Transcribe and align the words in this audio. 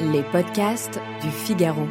Les 0.00 0.22
podcasts 0.22 1.00
du 1.22 1.28
Figaro. 1.28 1.88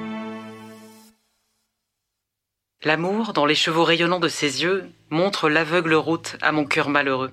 L'amour, 2.85 3.33
dans 3.33 3.45
les 3.45 3.53
chevaux 3.53 3.83
rayonnants 3.83 4.21
de 4.21 4.29
ses 4.29 4.63
yeux, 4.63 4.85
montre 5.09 5.49
l'aveugle 5.49 5.93
route 5.93 6.37
à 6.41 6.53
mon 6.53 6.63
cœur 6.63 6.87
malheureux. 6.87 7.31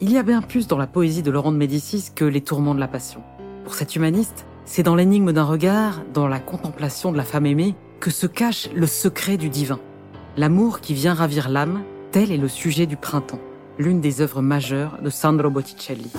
Il 0.00 0.12
y 0.12 0.18
a 0.18 0.22
bien 0.22 0.42
plus 0.42 0.66
dans 0.66 0.76
la 0.76 0.86
poésie 0.86 1.22
de 1.22 1.30
Laurent 1.30 1.50
de 1.50 1.56
Médicis 1.56 2.10
que 2.14 2.26
les 2.26 2.42
tourments 2.42 2.74
de 2.74 2.80
la 2.80 2.86
passion. 2.86 3.22
Pour 3.64 3.74
cet 3.74 3.96
humaniste, 3.96 4.44
c'est 4.66 4.82
dans 4.82 4.96
l'énigme 4.96 5.32
d'un 5.32 5.44
regard, 5.44 6.02
dans 6.12 6.28
la 6.28 6.38
contemplation 6.38 7.10
de 7.10 7.16
la 7.16 7.24
femme 7.24 7.46
aimée, 7.46 7.74
que 8.00 8.10
se 8.10 8.26
cache 8.26 8.68
le 8.74 8.86
secret 8.86 9.38
du 9.38 9.48
divin. 9.48 9.80
L'amour 10.36 10.80
qui 10.80 10.92
vient 10.92 11.14
ravir 11.14 11.48
l'âme, 11.48 11.84
tel 12.10 12.30
est 12.30 12.36
le 12.36 12.48
sujet 12.48 12.84
du 12.84 12.98
printemps, 12.98 13.40
l'une 13.78 14.02
des 14.02 14.20
œuvres 14.20 14.42
majeures 14.42 14.98
de 15.00 15.08
Sandro 15.08 15.48
Botticelli. 15.48 16.10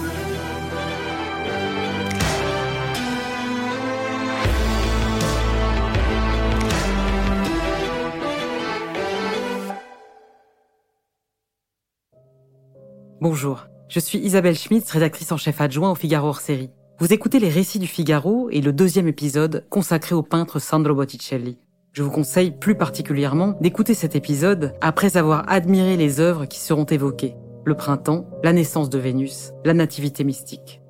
Bonjour, 13.21 13.67
je 13.87 14.01
suis 14.01 14.19
Isabelle 14.19 14.57
Schmitz, 14.57 14.91
rédactrice 14.91 15.31
en 15.31 15.37
chef 15.37 15.61
adjoint 15.61 15.89
au 15.89 15.95
Figaro 15.95 16.27
hors 16.27 16.41
série. 16.41 16.69
Vous 16.99 17.13
écoutez 17.13 17.39
les 17.39 17.47
récits 17.47 17.79
du 17.79 17.87
Figaro 17.87 18.49
et 18.49 18.59
le 18.59 18.73
deuxième 18.73 19.07
épisode 19.07 19.65
consacré 19.69 20.13
au 20.13 20.21
peintre 20.21 20.59
Sandro 20.59 20.93
Botticelli. 20.93 21.57
Je 21.93 22.03
vous 22.03 22.11
conseille 22.11 22.51
plus 22.51 22.75
particulièrement 22.75 23.55
d'écouter 23.61 23.93
cet 23.93 24.17
épisode 24.17 24.73
après 24.81 25.15
avoir 25.15 25.49
admiré 25.49 25.95
les 25.95 26.19
œuvres 26.19 26.45
qui 26.45 26.59
seront 26.59 26.83
évoquées. 26.83 27.35
Le 27.63 27.77
printemps, 27.77 28.27
la 28.43 28.51
naissance 28.51 28.89
de 28.89 28.97
Vénus, 28.97 29.53
la 29.63 29.73
nativité 29.73 30.25
mystique. 30.25 30.81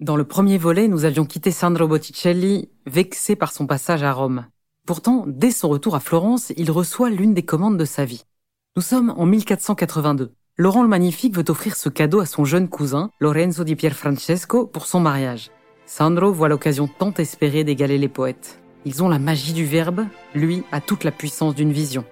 Dans 0.00 0.14
le 0.14 0.24
premier 0.24 0.56
volet, 0.56 0.86
nous 0.86 1.04
avions 1.04 1.24
quitté 1.24 1.50
Sandro 1.50 1.88
Botticelli, 1.88 2.70
vexé 2.86 3.34
par 3.34 3.50
son 3.50 3.66
passage 3.66 4.04
à 4.04 4.12
Rome. 4.12 4.46
Pourtant, 4.88 5.24
dès 5.26 5.50
son 5.50 5.68
retour 5.68 5.94
à 5.96 6.00
Florence, 6.00 6.50
il 6.56 6.70
reçoit 6.70 7.10
l'une 7.10 7.34
des 7.34 7.42
commandes 7.42 7.76
de 7.76 7.84
sa 7.84 8.06
vie. 8.06 8.24
Nous 8.74 8.80
sommes 8.80 9.12
en 9.18 9.26
1482. 9.26 10.32
Laurent 10.56 10.80
le 10.82 10.88
Magnifique 10.88 11.36
veut 11.36 11.44
offrir 11.48 11.76
ce 11.76 11.90
cadeau 11.90 12.20
à 12.20 12.24
son 12.24 12.46
jeune 12.46 12.70
cousin, 12.70 13.10
Lorenzo 13.20 13.64
di 13.64 13.76
Pierfrancesco, 13.76 14.66
pour 14.66 14.86
son 14.86 15.00
mariage. 15.00 15.50
Sandro 15.84 16.32
voit 16.32 16.48
l'occasion 16.48 16.88
tant 16.88 17.12
espérée 17.12 17.64
d'égaler 17.64 17.98
les 17.98 18.08
poètes. 18.08 18.60
Ils 18.86 19.02
ont 19.02 19.10
la 19.10 19.18
magie 19.18 19.52
du 19.52 19.66
verbe, 19.66 20.06
lui 20.34 20.62
a 20.72 20.80
toute 20.80 21.04
la 21.04 21.12
puissance 21.12 21.54
d'une 21.54 21.70
vision. 21.70 22.06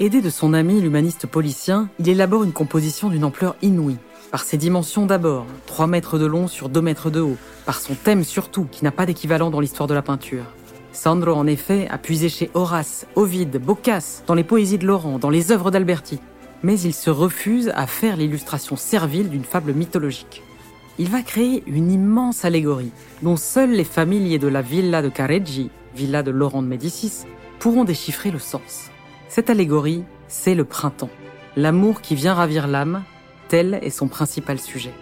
Aidé 0.00 0.20
de 0.20 0.30
son 0.30 0.52
ami 0.52 0.80
l'humaniste 0.80 1.28
policien, 1.28 1.90
il 2.00 2.08
élabore 2.08 2.42
une 2.42 2.52
composition 2.52 3.08
d'une 3.08 3.22
ampleur 3.22 3.54
inouïe. 3.62 3.98
Par 4.32 4.42
ses 4.42 4.56
dimensions 4.56 5.06
d'abord, 5.06 5.46
3 5.66 5.86
mètres 5.86 6.18
de 6.18 6.26
long 6.26 6.48
sur 6.48 6.68
2 6.68 6.80
mètres 6.80 7.10
de 7.10 7.20
haut, 7.20 7.36
par 7.66 7.78
son 7.78 7.94
thème 7.94 8.24
surtout, 8.24 8.64
qui 8.64 8.82
n'a 8.82 8.90
pas 8.90 9.06
d'équivalent 9.06 9.50
dans 9.50 9.60
l'histoire 9.60 9.86
de 9.86 9.94
la 9.94 10.02
peinture. 10.02 10.46
Sandro, 10.92 11.32
en 11.32 11.46
effet, 11.46 11.88
a 11.90 11.98
puisé 11.98 12.28
chez 12.28 12.50
Horace, 12.54 13.06
Ovide, 13.16 13.58
Boccace, 13.58 14.22
dans 14.26 14.34
les 14.34 14.44
poésies 14.44 14.78
de 14.78 14.86
Laurent, 14.86 15.18
dans 15.18 15.30
les 15.30 15.50
œuvres 15.50 15.70
d'Alberti. 15.70 16.20
Mais 16.62 16.78
il 16.78 16.92
se 16.92 17.10
refuse 17.10 17.72
à 17.74 17.86
faire 17.86 18.16
l'illustration 18.16 18.76
servile 18.76 19.30
d'une 19.30 19.44
fable 19.44 19.72
mythologique. 19.72 20.42
Il 20.98 21.08
va 21.08 21.22
créer 21.22 21.64
une 21.66 21.90
immense 21.90 22.44
allégorie, 22.44 22.92
dont 23.22 23.36
seules 23.36 23.72
les 23.72 23.84
familiers 23.84 24.38
de 24.38 24.48
la 24.48 24.60
villa 24.60 25.00
de 25.00 25.08
Careggi, 25.08 25.70
villa 25.96 26.22
de 26.22 26.30
Laurent 26.30 26.62
de 26.62 26.68
Médicis, 26.68 27.24
pourront 27.58 27.84
déchiffrer 27.84 28.30
le 28.30 28.38
sens. 28.38 28.90
Cette 29.28 29.48
allégorie, 29.48 30.04
c'est 30.28 30.54
le 30.54 30.64
printemps. 30.64 31.10
L'amour 31.56 32.02
qui 32.02 32.14
vient 32.14 32.34
ravir 32.34 32.68
l'âme, 32.68 33.02
tel 33.48 33.80
est 33.82 33.90
son 33.90 34.08
principal 34.08 34.58
sujet. 34.58 34.92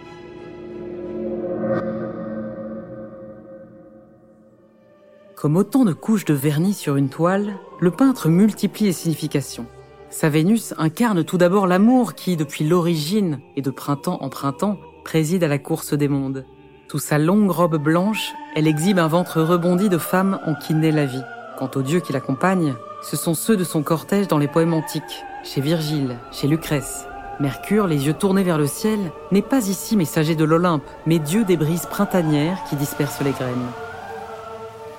Comme 5.41 5.57
autant 5.57 5.85
de 5.85 5.93
couches 5.93 6.25
de 6.25 6.35
vernis 6.35 6.75
sur 6.75 6.97
une 6.97 7.09
toile, 7.09 7.55
le 7.79 7.89
peintre 7.89 8.29
multiplie 8.29 8.85
les 8.85 8.93
significations. 8.93 9.65
Sa 10.11 10.29
Vénus 10.29 10.75
incarne 10.77 11.23
tout 11.23 11.39
d'abord 11.39 11.65
l'amour 11.65 12.13
qui, 12.13 12.37
depuis 12.37 12.63
l'origine 12.63 13.39
et 13.55 13.63
de 13.63 13.71
printemps 13.71 14.19
en 14.21 14.29
printemps, 14.29 14.77
préside 15.03 15.43
à 15.43 15.47
la 15.47 15.57
course 15.57 15.93
des 15.93 16.07
mondes. 16.07 16.45
Sous 16.91 16.99
sa 16.99 17.17
longue 17.17 17.49
robe 17.49 17.77
blanche, 17.77 18.33
elle 18.55 18.67
exhibe 18.67 18.99
un 18.99 19.07
ventre 19.07 19.41
rebondi 19.41 19.89
de 19.89 19.97
femme 19.97 20.39
en 20.45 20.53
qui 20.53 20.75
naît 20.75 20.91
la 20.91 21.07
vie. 21.07 21.23
Quant 21.57 21.71
aux 21.73 21.81
dieux 21.81 22.01
qui 22.01 22.13
l'accompagnent, 22.13 22.75
ce 23.01 23.17
sont 23.17 23.33
ceux 23.33 23.57
de 23.57 23.63
son 23.63 23.81
cortège 23.81 24.27
dans 24.27 24.37
les 24.37 24.47
poèmes 24.47 24.75
antiques, 24.75 25.23
chez 25.43 25.59
Virgile, 25.59 26.19
chez 26.31 26.47
Lucrèce. 26.47 27.07
Mercure, 27.39 27.87
les 27.87 28.05
yeux 28.05 28.13
tournés 28.13 28.43
vers 28.43 28.59
le 28.59 28.67
ciel, 28.67 28.99
n'est 29.31 29.41
pas 29.41 29.67
ici 29.67 29.97
messager 29.97 30.35
de 30.35 30.43
l'Olympe, 30.43 30.85
mais 31.07 31.17
dieu 31.17 31.45
des 31.45 31.57
brises 31.57 31.87
printanières 31.87 32.63
qui 32.69 32.75
dispersent 32.75 33.21
les 33.21 33.31
graines. 33.31 33.71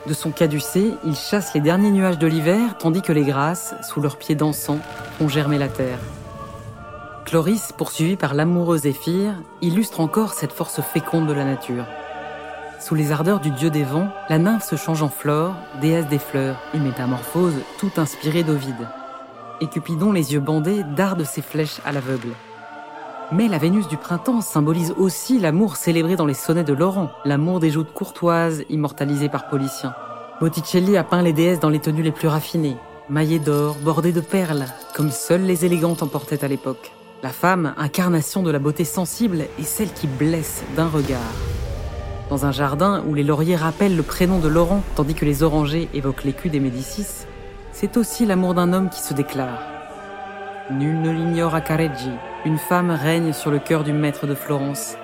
De 0.06 0.14
son 0.14 0.32
caducée, 0.32 0.94
il 1.04 1.14
chasse 1.14 1.54
les 1.54 1.60
derniers 1.60 1.92
nuages 1.92 2.18
de 2.18 2.26
l'hiver, 2.26 2.76
tandis 2.78 3.02
que 3.02 3.12
les 3.12 3.24
grâces, 3.24 3.74
sous 3.88 4.00
leurs 4.00 4.16
pieds 4.16 4.34
dansants, 4.34 4.80
font 5.18 5.28
germer 5.28 5.58
la 5.58 5.68
terre. 5.68 5.98
Chloris, 7.24 7.72
poursuivi 7.76 8.16
par 8.16 8.34
l'amoureux 8.34 8.78
Zéphyr, 8.78 9.34
illustre 9.60 10.00
encore 10.00 10.34
cette 10.34 10.52
force 10.52 10.80
féconde 10.80 11.28
de 11.28 11.32
la 11.32 11.44
nature. 11.44 11.86
Sous 12.80 12.96
les 12.96 13.12
ardeurs 13.12 13.38
du 13.38 13.50
dieu 13.50 13.70
des 13.70 13.84
vents, 13.84 14.08
la 14.28 14.38
nymphe 14.38 14.64
se 14.64 14.74
change 14.74 15.04
en 15.04 15.08
flore, 15.08 15.54
déesse 15.80 16.08
des 16.08 16.18
fleurs, 16.18 16.56
une 16.74 16.82
métamorphose 16.82 17.54
tout 17.78 17.92
inspirée 17.96 18.42
d'Ovide. 18.42 18.88
Et 19.60 19.68
Cupidon, 19.68 20.10
les 20.10 20.32
yeux 20.32 20.40
bandés, 20.40 20.82
darde 20.96 21.22
ses 21.22 21.42
flèches 21.42 21.80
à 21.84 21.92
l'aveugle. 21.92 22.32
Mais 23.34 23.48
la 23.48 23.56
Vénus 23.56 23.88
du 23.88 23.96
printemps 23.96 24.42
symbolise 24.42 24.92
aussi 24.98 25.38
l'amour 25.38 25.76
célébré 25.76 26.16
dans 26.16 26.26
les 26.26 26.34
sonnets 26.34 26.64
de 26.64 26.74
Laurent, 26.74 27.10
l'amour 27.24 27.60
des 27.60 27.70
joutes 27.70 27.94
courtoises 27.94 28.62
immortalisées 28.68 29.30
par 29.30 29.48
Policien. 29.48 29.94
Botticelli 30.38 30.98
a 30.98 31.04
peint 31.04 31.22
les 31.22 31.32
déesses 31.32 31.58
dans 31.58 31.70
les 31.70 31.78
tenues 31.78 32.02
les 32.02 32.12
plus 32.12 32.28
raffinées, 32.28 32.76
maillées 33.08 33.38
d'or, 33.38 33.76
bordées 33.82 34.12
de 34.12 34.20
perles, 34.20 34.66
comme 34.94 35.10
seules 35.10 35.46
les 35.46 35.64
élégantes 35.64 36.02
en 36.02 36.08
portaient 36.08 36.44
à 36.44 36.48
l'époque. 36.48 36.92
La 37.22 37.30
femme, 37.30 37.72
incarnation 37.78 38.42
de 38.42 38.50
la 38.50 38.58
beauté 38.58 38.84
sensible, 38.84 39.46
est 39.58 39.64
celle 39.64 39.94
qui 39.94 40.08
blesse 40.08 40.62
d'un 40.76 40.88
regard. 40.88 41.20
Dans 42.28 42.44
un 42.44 42.52
jardin 42.52 43.02
où 43.08 43.14
les 43.14 43.24
lauriers 43.24 43.56
rappellent 43.56 43.96
le 43.96 44.02
prénom 44.02 44.40
de 44.40 44.48
Laurent 44.48 44.82
tandis 44.94 45.14
que 45.14 45.24
les 45.24 45.42
orangers 45.42 45.88
évoquent 45.94 46.24
l'écu 46.24 46.50
des 46.50 46.60
Médicis, 46.60 47.24
c'est 47.72 47.96
aussi 47.96 48.26
l'amour 48.26 48.52
d'un 48.52 48.74
homme 48.74 48.90
qui 48.90 49.00
se 49.00 49.14
déclare. 49.14 49.62
Nul 50.70 51.00
ne 51.00 51.10
l'ignore 51.10 51.54
à 51.54 51.62
Careggi, 51.62 52.10
une 52.44 52.58
femme 52.58 52.90
règne 52.90 53.32
sur 53.32 53.52
le 53.52 53.60
cœur 53.60 53.84
du 53.84 53.92
maître 53.92 54.26
de 54.26 54.34
Florence. 54.34 54.96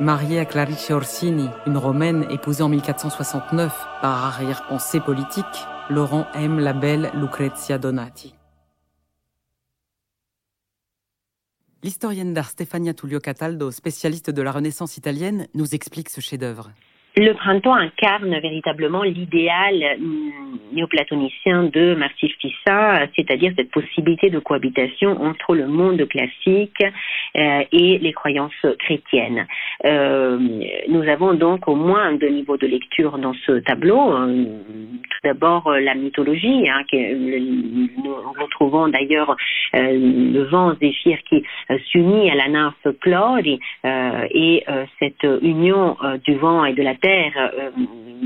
Mariée 0.00 0.38
à 0.38 0.46
Clarice 0.46 0.90
Orsini, 0.90 1.48
une 1.66 1.76
romaine 1.76 2.26
épousée 2.30 2.62
en 2.62 2.70
1469 2.70 3.72
par 4.00 4.24
arrière-pensée 4.24 5.00
politique, 5.00 5.44
Laurent 5.90 6.26
aime 6.34 6.58
la 6.58 6.72
belle 6.72 7.10
Lucrezia 7.14 7.78
Donati. 7.78 8.34
L'historienne 11.82 12.32
d'art 12.32 12.48
Stefania 12.48 12.94
Tullio 12.94 13.20
Cataldo, 13.20 13.70
spécialiste 13.70 14.30
de 14.30 14.42
la 14.42 14.52
Renaissance 14.52 14.96
italienne, 14.96 15.46
nous 15.54 15.74
explique 15.74 16.08
ce 16.08 16.20
chef-d'œuvre. 16.20 16.70
Le 17.18 17.32
printemps 17.32 17.74
incarne 17.74 18.38
véritablement 18.40 19.02
l'idéal 19.02 19.96
néoplatonicien 20.70 21.62
de 21.64 21.94
Marcel 21.94 22.28
Fissa, 22.38 23.06
c'est-à-dire 23.16 23.52
cette 23.56 23.70
possibilité 23.70 24.28
de 24.28 24.38
cohabitation 24.38 25.18
entre 25.22 25.54
le 25.54 25.66
monde 25.66 26.06
classique 26.08 26.82
euh, 26.82 27.64
et 27.72 27.96
les 27.96 28.12
croyances 28.12 28.66
chrétiennes. 28.80 29.46
Euh, 29.86 30.38
nous 30.88 31.08
avons 31.08 31.32
donc 31.32 31.66
au 31.68 31.74
moins 31.74 32.12
deux 32.12 32.28
niveaux 32.28 32.58
de 32.58 32.66
lecture 32.66 33.16
dans 33.16 33.34
ce 33.46 33.60
tableau. 33.60 34.12
Euh, 34.12 34.44
tout 34.66 35.18
d'abord 35.24 35.70
la 35.70 35.94
mythologie, 35.94 36.68
hein, 36.68 36.82
nous 36.92 38.14
retrouvons 38.38 38.88
d'ailleurs 38.88 39.34
le 39.72 40.42
vent 40.50 40.74
Zéphyr 40.74 41.16
qui 41.26 41.42
s'unit 41.90 42.30
à 42.30 42.34
la 42.34 42.48
nymphe 42.48 42.86
Chlori 43.00 43.58
et 43.84 44.64
cette 44.98 45.26
union 45.40 45.96
du 46.24 46.34
vent 46.34 46.64
et 46.66 46.74
de 46.74 46.82
la 46.82 46.94
terre 46.94 47.05
euh, 47.06 47.70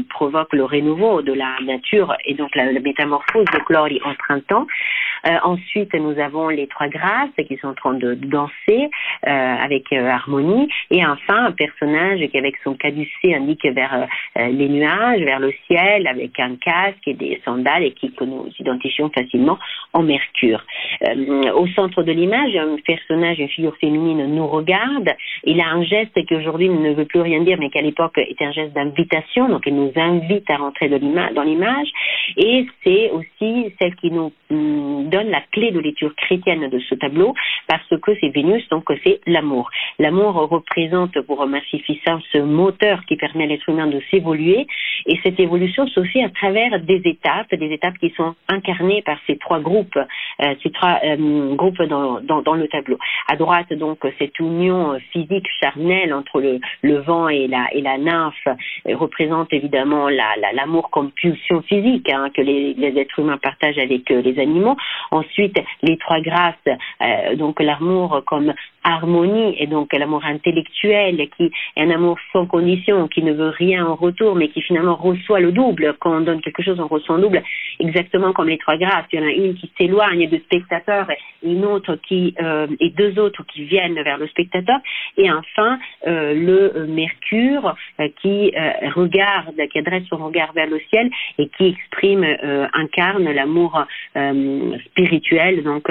provoque 0.08 0.52
le 0.52 0.64
renouveau 0.64 1.22
de 1.22 1.32
la 1.32 1.56
nature 1.64 2.14
et 2.24 2.34
donc 2.34 2.54
la, 2.54 2.70
métamorphose 2.72 3.46
de 3.52 3.58
Chlori 3.58 4.00
en 4.04 4.14
printemps. 4.14 4.66
Euh, 5.26 5.36
ensuite, 5.42 5.94
nous 5.94 6.18
avons 6.18 6.48
les 6.48 6.66
trois 6.66 6.88
grâces 6.88 7.30
qui 7.46 7.56
sont 7.58 7.68
en 7.68 7.74
train 7.74 7.94
de 7.94 8.14
danser 8.14 8.90
euh, 9.26 9.30
avec 9.30 9.92
harmonie. 9.92 10.68
Et 10.90 11.04
enfin, 11.04 11.46
un 11.46 11.52
personnage 11.52 12.20
qui, 12.28 12.38
avec 12.38 12.56
son 12.64 12.74
caducée, 12.74 13.34
indique 13.34 13.64
vers 13.64 14.06
les 14.36 14.68
nuages, 14.68 15.20
vers 15.20 15.40
le 15.40 15.52
ciel, 15.66 16.06
avec 16.06 16.38
un 16.38 16.56
casque 16.56 17.06
et 17.06 17.14
des 17.14 17.40
sandales 17.44 17.84
et 17.84 17.92
qui, 17.92 18.12
que 18.12 18.24
nous 18.24 18.48
identifions 18.58 19.10
facilement 19.10 19.58
en 19.92 20.02
Mercure. 20.02 20.64
au 21.54 21.66
centre 21.68 22.02
de 22.02 22.12
l'image, 22.12 22.56
un 22.56 22.76
personnage, 22.84 23.38
une 23.38 23.48
figure 23.48 23.76
féminine 23.76 24.26
nous 24.34 24.46
regarde. 24.46 25.10
Il 25.44 25.60
a 25.60 25.68
un 25.68 25.82
geste 25.82 26.14
qui 26.26 26.34
aujourd'hui 26.34 26.68
ne 26.68 26.92
veut 26.92 27.04
plus 27.04 27.20
rien 27.20 27.40
dire, 27.42 27.56
mais 27.58 27.70
qu'à 27.70 27.82
l'époque 27.82 28.18
était 28.18 28.44
un 28.44 28.52
geste 28.52 28.72
d'invitation, 28.72 29.48
donc 29.48 29.66
elle 29.66 29.76
nous 29.76 29.92
invite 29.96 30.48
à 30.50 30.56
rentrer 30.56 30.88
dans 30.88 31.42
l'image, 31.42 31.88
et 32.36 32.66
c'est 32.84 33.10
aussi 33.10 33.72
celle 33.80 33.94
qui 33.96 34.10
nous 34.10 34.32
donne 34.50 35.30
la 35.30 35.40
clé 35.52 35.70
de 35.70 35.80
lecture 35.80 36.14
chrétienne 36.16 36.68
de 36.68 36.78
ce 36.80 36.94
tableau 36.94 37.34
parce 37.68 37.88
que 38.02 38.12
c'est 38.20 38.28
Vénus, 38.28 38.68
donc 38.68 38.84
c'est 39.04 39.20
l'amour. 39.26 39.70
L'amour 39.98 40.34
représente 40.34 41.20
pour 41.22 41.46
Massifissa 41.46 42.18
ce 42.32 42.38
moteur 42.38 43.04
qui 43.06 43.16
permet 43.16 43.44
à 43.44 43.46
l'être 43.48 43.68
humain 43.68 43.86
de 43.86 44.00
s'évoluer 44.10 44.66
et 45.06 45.18
cette 45.22 45.40
évolution 45.40 45.86
se 45.86 46.02
fait 46.04 46.22
à 46.22 46.30
travers 46.30 46.80
des 46.80 47.00
étapes, 47.04 47.54
des 47.54 47.72
étapes 47.72 47.98
qui 47.98 48.10
sont 48.10 48.34
incarnées 48.48 49.02
par 49.02 49.18
ces 49.26 49.36
trois 49.36 49.60
groupes, 49.60 49.96
euh, 49.96 50.54
ces 50.62 50.70
trois 50.70 50.98
euh, 51.04 51.54
groupes 51.54 51.82
dans, 51.82 52.20
dans, 52.20 52.42
dans, 52.42 52.54
le 52.54 52.68
tableau. 52.68 52.98
À 53.28 53.36
droite, 53.36 53.72
donc, 53.72 53.98
cette 54.18 54.38
union 54.38 54.98
physique 55.12 55.46
charnelle 55.60 56.12
entre 56.12 56.40
le, 56.40 56.60
le 56.82 56.98
vent 56.98 57.28
et 57.28 57.46
la, 57.46 57.66
et 57.72 57.80
la 57.80 57.98
nymphe 57.98 58.34
euh, 58.46 58.96
représente 58.96 59.52
évidemment 59.52 60.08
l'amour 60.08 60.82
la, 60.84 60.88
comme 60.90 61.10
pulsion 61.12 61.62
physique 61.62 62.08
hein, 62.10 62.28
que 62.34 62.42
les, 62.42 62.74
les, 62.74 63.00
êtres 63.00 63.18
humains 63.18 63.38
partagent 63.38 63.78
avec 63.78 64.10
euh, 64.10 64.20
les 64.22 64.39
animaux. 64.40 64.76
Ensuite, 65.10 65.58
les 65.82 65.96
trois 65.98 66.20
grâces, 66.20 66.54
euh, 67.02 67.36
donc 67.36 67.60
l'amour 67.60 68.22
comme 68.26 68.52
harmonie 68.84 69.54
et 69.58 69.66
donc 69.66 69.92
l'amour 69.92 70.24
intellectuel 70.24 71.28
qui 71.36 71.44
est 71.76 71.82
un 71.82 71.90
amour 71.90 72.18
sans 72.32 72.46
condition, 72.46 73.08
qui 73.08 73.22
ne 73.22 73.32
veut 73.32 73.48
rien 73.50 73.86
en 73.86 73.94
retour, 73.94 74.34
mais 74.34 74.48
qui 74.48 74.62
finalement 74.62 74.96
reçoit 74.96 75.40
le 75.40 75.52
double. 75.52 75.96
Quand 76.00 76.16
on 76.16 76.20
donne 76.20 76.40
quelque 76.40 76.62
chose, 76.62 76.80
on 76.80 76.86
reçoit 76.86 77.16
un 77.16 77.20
double, 77.20 77.42
exactement 77.78 78.32
comme 78.32 78.48
les 78.48 78.58
trois 78.58 78.76
grâces. 78.76 79.06
Il 79.12 79.20
y 79.20 79.22
en 79.22 79.26
a 79.26 79.32
une 79.32 79.54
qui 79.54 79.70
s'éloigne 79.76 80.28
du 80.28 80.38
spectateur, 80.38 81.06
une 81.42 81.64
autre 81.64 81.96
qui 81.96 82.34
euh, 82.40 82.66
et 82.80 82.90
deux 82.90 83.18
autres 83.18 83.44
qui 83.46 83.64
viennent 83.64 84.00
vers 84.02 84.18
le 84.18 84.28
spectateur, 84.28 84.78
et 85.16 85.30
enfin 85.30 85.78
euh, 86.06 86.34
le 86.34 86.86
Mercure 86.86 87.74
euh, 88.00 88.08
qui 88.20 88.52
euh, 88.56 88.90
regarde, 88.94 89.56
qui 89.70 89.78
adresse 89.78 90.04
son 90.08 90.16
regard 90.16 90.52
vers 90.52 90.68
le 90.68 90.80
ciel 90.90 91.10
et 91.38 91.48
qui 91.48 91.66
exprime, 91.68 92.24
euh, 92.24 92.66
incarne 92.72 93.24
l'amour 93.24 93.84
spirituel. 94.86 95.62
Donc 95.62 95.88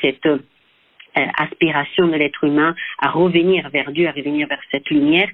cette 0.00 0.26
euh, 0.26 0.38
aspiration 1.14 2.08
de 2.08 2.16
l'être 2.16 2.44
humain 2.44 2.74
à 2.98 3.10
revenir 3.10 3.68
vers 3.70 3.90
Dieu, 3.92 4.08
à 4.08 4.12
revenir 4.12 4.48
vers 4.48 4.60
cette 4.70 4.88
lumière 4.90 5.28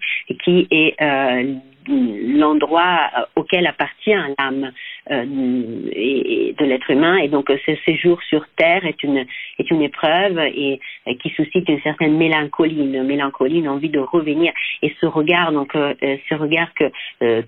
qui 0.45 0.67
est 0.71 1.01
euh, 1.01 1.55
l'endroit 1.89 3.11
euh, 3.17 3.23
auquel 3.37 3.67
appartient 3.67 4.15
l'âme 4.39 4.73
euh, 5.11 5.25
de 5.25 6.65
l'être 6.65 6.91
humain. 6.91 7.17
Et 7.17 7.29
donc 7.29 7.51
ce 7.67 7.75
séjour 7.87 8.23
sur 8.23 8.47
terre 8.57 8.85
est 8.85 9.03
une 9.03 9.25
est 9.59 9.71
une 9.71 9.83
épreuve 9.83 10.39
et, 10.39 10.81
qui 11.21 11.31
suscite 11.31 11.69
une 11.69 11.81
certaine 11.81 12.17
mélancolie 12.17 12.79
une 12.79 13.03
mélancolie 13.05 13.67
envie 13.69 13.89
de 13.89 13.99
revenir. 13.99 14.53
Et 14.83 14.95
ce 15.01 15.07
regard 15.07 15.53
donc 15.53 15.75
euh, 15.75 15.95
ce 16.29 16.35
regard 16.35 16.69
que 16.75 16.91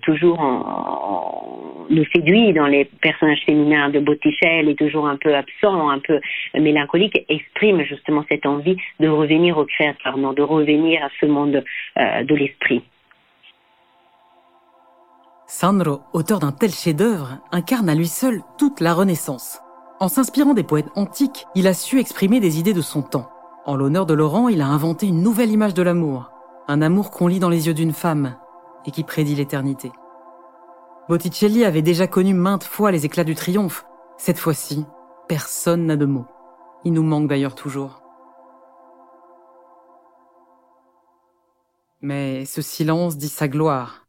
toujours 0.01 0.39
nous 1.89 2.05
séduit 2.13 2.53
dans 2.53 2.67
les 2.67 2.85
personnages 2.85 3.41
féminins 3.45 3.89
de 3.89 3.99
Botticelli 3.99 4.71
est 4.71 4.75
toujours 4.75 5.07
un 5.07 5.17
peu 5.17 5.35
absent 5.35 5.89
un 5.89 5.99
peu 5.99 6.19
mélancolique 6.55 7.19
exprime 7.29 7.83
justement 7.83 8.25
cette 8.29 8.45
envie 8.45 8.77
de 8.99 9.07
revenir 9.07 9.57
au 9.57 9.65
créateur 9.65 10.17
non 10.17 10.33
de 10.33 10.41
revenir 10.41 11.03
à 11.03 11.09
ce 11.19 11.25
monde 11.25 11.63
de 11.97 12.35
l'esprit 12.35 12.81
Sandro, 15.53 15.99
auteur 16.13 16.39
d'un 16.39 16.53
tel 16.53 16.71
chef-d'œuvre, 16.71 17.37
incarne 17.51 17.89
à 17.89 17.93
lui 17.93 18.07
seul 18.07 18.41
toute 18.57 18.79
la 18.79 18.93
Renaissance. 18.93 19.59
En 19.99 20.07
s'inspirant 20.07 20.53
des 20.53 20.63
poètes 20.63 20.89
antiques, 20.95 21.45
il 21.55 21.67
a 21.67 21.73
su 21.73 21.99
exprimer 21.99 22.39
des 22.39 22.57
idées 22.57 22.73
de 22.73 22.79
son 22.79 23.01
temps. 23.01 23.29
En 23.65 23.75
l'honneur 23.75 24.05
de 24.05 24.13
Laurent, 24.13 24.47
il 24.47 24.61
a 24.61 24.67
inventé 24.67 25.07
une 25.07 25.21
nouvelle 25.21 25.51
image 25.51 25.73
de 25.73 25.81
l'amour, 25.81 26.31
un 26.69 26.81
amour 26.81 27.11
qu'on 27.11 27.27
lit 27.27 27.39
dans 27.39 27.49
les 27.49 27.67
yeux 27.67 27.73
d'une 27.73 27.91
femme 27.91 28.37
et 28.85 28.91
qui 28.91 29.03
prédit 29.03 29.35
l'éternité. 29.35 29.91
Botticelli 31.09 31.65
avait 31.65 31.81
déjà 31.81 32.07
connu 32.07 32.33
maintes 32.33 32.63
fois 32.63 32.91
les 32.91 33.05
éclats 33.05 33.25
du 33.25 33.35
triomphe. 33.35 33.85
Cette 34.17 34.39
fois-ci, 34.39 34.85
personne 35.27 35.85
n'a 35.85 35.97
de 35.97 36.05
mots. 36.05 36.27
Il 36.85 36.93
nous 36.93 37.03
manque 37.03 37.27
d'ailleurs 37.27 37.55
toujours. 37.55 38.01
Mais 41.99 42.45
ce 42.45 42.61
silence 42.61 43.17
dit 43.17 43.27
sa 43.27 43.49
gloire. 43.49 44.00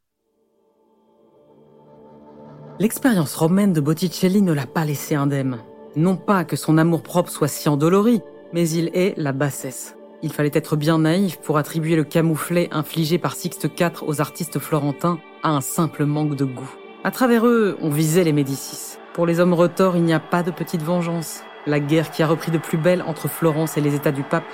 L'expérience 2.79 3.35
romaine 3.35 3.75
de 3.75 3.81
Botticelli 3.81 4.41
ne 4.41 4.53
l'a 4.53 4.67
pas 4.67 4.85
laissé 4.85 5.15
indemne. 5.15 5.59
Non 5.95 6.17
pas 6.17 6.45
que 6.45 6.57
son 6.57 6.79
amour-propre 6.79 7.31
soit 7.31 7.49
si 7.49 7.69
endolori, 7.69 8.23
mais 8.55 8.69
il 8.71 8.91
est 8.95 9.15
la 9.19 9.33
bassesse. 9.33 9.95
Il 10.23 10.33
fallait 10.33 10.51
être 10.55 10.75
bien 10.77 10.99
naïf 11.01 11.39
pour 11.39 11.59
attribuer 11.59 11.97
le 11.97 12.05
camouflet 12.05 12.69
infligé 12.73 13.19
par 13.19 13.35
Sixte 13.35 13.69
IV 13.79 14.03
aux 14.07 14.21
artistes 14.23 14.59
florentins 14.59 15.19
à 15.43 15.51
un 15.51 15.61
simple 15.61 16.07
manque 16.07 16.35
de 16.35 16.47
goût. 16.47 16.75
À 17.05 17.11
travers 17.11 17.47
eux, 17.47 17.77
on 17.83 17.91
visait 17.91 18.25
les 18.25 18.33
Médicis. 18.33 18.97
Pour 19.13 19.27
les 19.27 19.39
hommes 19.39 19.55
retors, 19.55 19.97
il 19.97 20.05
n'y 20.05 20.15
a 20.15 20.21
pas 20.21 20.43
de 20.43 20.51
petite 20.51 20.83
vengeance. 20.83 21.43
La 21.67 21.79
guerre 21.79 22.11
qui 22.11 22.23
a 22.23 22.27
repris 22.27 22.51
de 22.51 22.59
plus 22.59 22.79
belle 22.79 23.03
entre 23.03 23.29
Florence 23.29 23.77
et 23.77 23.83
les 23.83 23.95
États 23.95 24.13
du 24.13 24.23
pape 24.23 24.49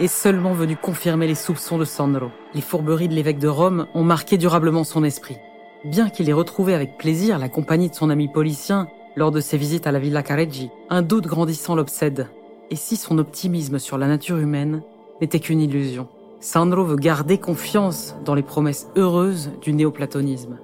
est 0.00 0.08
seulement 0.08 0.54
venue 0.54 0.76
confirmer 0.76 1.28
les 1.28 1.34
soupçons 1.36 1.78
de 1.78 1.84
Sandro. 1.84 2.30
Les 2.52 2.62
fourberies 2.62 3.08
de 3.08 3.14
l'évêque 3.14 3.38
de 3.38 3.48
Rome 3.48 3.86
ont 3.94 4.02
marqué 4.02 4.38
durablement 4.38 4.82
son 4.82 5.04
esprit. 5.04 5.36
Bien 5.84 6.10
qu'il 6.10 6.28
ait 6.28 6.34
retrouvé 6.34 6.74
avec 6.74 6.98
plaisir 6.98 7.38
la 7.38 7.48
compagnie 7.48 7.88
de 7.88 7.94
son 7.94 8.10
ami 8.10 8.28
policien 8.28 8.88
lors 9.16 9.30
de 9.30 9.40
ses 9.40 9.56
visites 9.56 9.86
à 9.86 9.92
la 9.92 9.98
Villa 9.98 10.22
Careggi, 10.22 10.70
un 10.90 11.00
doute 11.00 11.26
grandissant 11.26 11.74
l'obsède. 11.74 12.28
Et 12.70 12.76
si 12.76 12.96
son 12.96 13.16
optimisme 13.16 13.78
sur 13.78 13.96
la 13.96 14.06
nature 14.06 14.36
humaine 14.36 14.82
n'était 15.22 15.40
qu'une 15.40 15.60
illusion? 15.60 16.06
Sandro 16.40 16.84
veut 16.84 16.96
garder 16.96 17.38
confiance 17.38 18.14
dans 18.26 18.34
les 18.34 18.42
promesses 18.42 18.88
heureuses 18.96 19.52
du 19.62 19.72
néoplatonisme. 19.72 20.58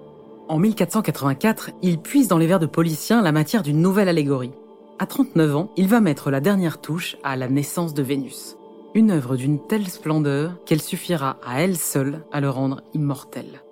En 0.49 0.59
1484, 0.59 1.71
il 1.83 1.99
puise 1.99 2.29
dans 2.29 2.39
les 2.39 2.47
vers 2.47 2.61
de 2.61 2.67
Policien 2.67 3.23
la 3.23 3.33
matière 3.33 3.63
d'une 3.63 3.81
nouvelle 3.81 4.09
allégorie. 4.09 4.53
À 4.99 5.07
39 5.07 5.57
ans, 5.57 5.71
il 5.77 5.89
va 5.89 6.01
mettre 6.01 6.31
la 6.31 6.41
dernière 6.41 6.81
touche 6.81 7.17
à 7.25 7.37
la 7.37 7.49
naissance 7.49 7.95
de 7.95 8.03
Vénus. 8.03 8.57
Une 8.95 9.11
œuvre 9.11 9.37
d'une 9.37 9.59
telle 9.67 9.89
splendeur 9.89 10.53
qu'elle 10.67 10.83
suffira 10.83 11.39
à 11.45 11.63
elle 11.63 11.77
seule 11.77 12.25
à 12.33 12.41
le 12.41 12.51
rendre 12.51 12.83
immortel. 12.95 13.63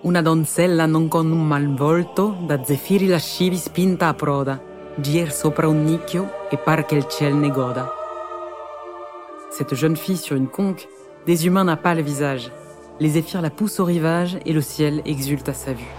Una 0.00 0.22
donzella 0.22 0.86
non 0.86 1.08
con 1.08 1.32
un 1.32 1.44
mal 1.44 1.74
volto, 1.74 2.36
da 2.46 2.62
zefiri 2.62 3.08
lascivi 3.08 3.56
spinta 3.56 4.06
a 4.06 4.14
proda, 4.14 4.62
gier 4.94 5.32
sopra 5.32 5.66
un 5.66 5.82
nicchio 5.82 6.46
e 6.48 6.56
par 6.56 6.86
il 6.92 7.06
ciel 7.08 7.34
ne 7.34 7.50
goda. 7.50 7.90
Cette 9.50 9.74
jeune 9.74 9.96
fille 9.96 10.16
sur 10.16 10.36
une 10.36 10.46
conque, 10.46 10.86
des 11.26 11.46
humains 11.46 11.64
n'a 11.64 11.76
pas 11.76 11.96
le 11.96 12.02
visage. 12.02 12.52
Les 13.00 13.08
zéphyrs 13.08 13.42
la 13.42 13.50
poussent 13.50 13.80
au 13.80 13.84
rivage 13.84 14.38
et 14.46 14.52
le 14.52 14.60
ciel 14.60 15.02
exulte 15.04 15.48
à 15.48 15.52
sa 15.54 15.72
vue. 15.72 15.92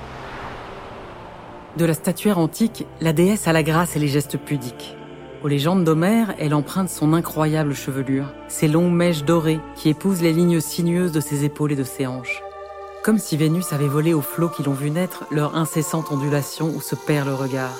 De 1.76 1.84
la 1.84 1.94
statuaire 1.94 2.38
antique, 2.38 2.88
la 3.02 3.12
déesse 3.12 3.50
a 3.50 3.54
la 3.54 3.64
grâce 3.64 3.98
et 3.98 4.00
les 4.00 4.08
gestes 4.08 4.38
pudiques. 4.38 4.96
Aux 5.44 5.50
légendes 5.50 5.84
d'Homère, 5.84 6.36
elle 6.40 6.54
emprunte 6.54 6.90
son 6.90 7.12
incroyable 7.12 7.74
chevelure, 7.74 8.34
ses 8.48 8.70
longues 8.70 8.94
mèches 8.94 9.26
dorées 9.26 9.60
qui 9.76 9.90
épousent 9.90 10.22
les 10.22 10.32
lignes 10.32 10.62
sinueuses 10.62 11.12
de 11.12 11.20
ses 11.20 11.44
épaules 11.44 11.74
et 11.74 11.78
de 11.78 11.84
ses 11.84 12.08
hanches 12.08 12.42
comme 13.10 13.18
si 13.18 13.38
Vénus 13.38 13.74
avait 13.74 13.88
volé 13.88 14.14
aux 14.14 14.22
flots 14.22 14.50
qui 14.50 14.62
l'ont 14.62 14.72
vu 14.72 14.92
naître 14.92 15.24
leur 15.32 15.56
incessante 15.56 16.12
ondulation 16.12 16.72
où 16.76 16.80
se 16.80 16.94
perd 16.94 17.28
le 17.28 17.34
regard. 17.34 17.76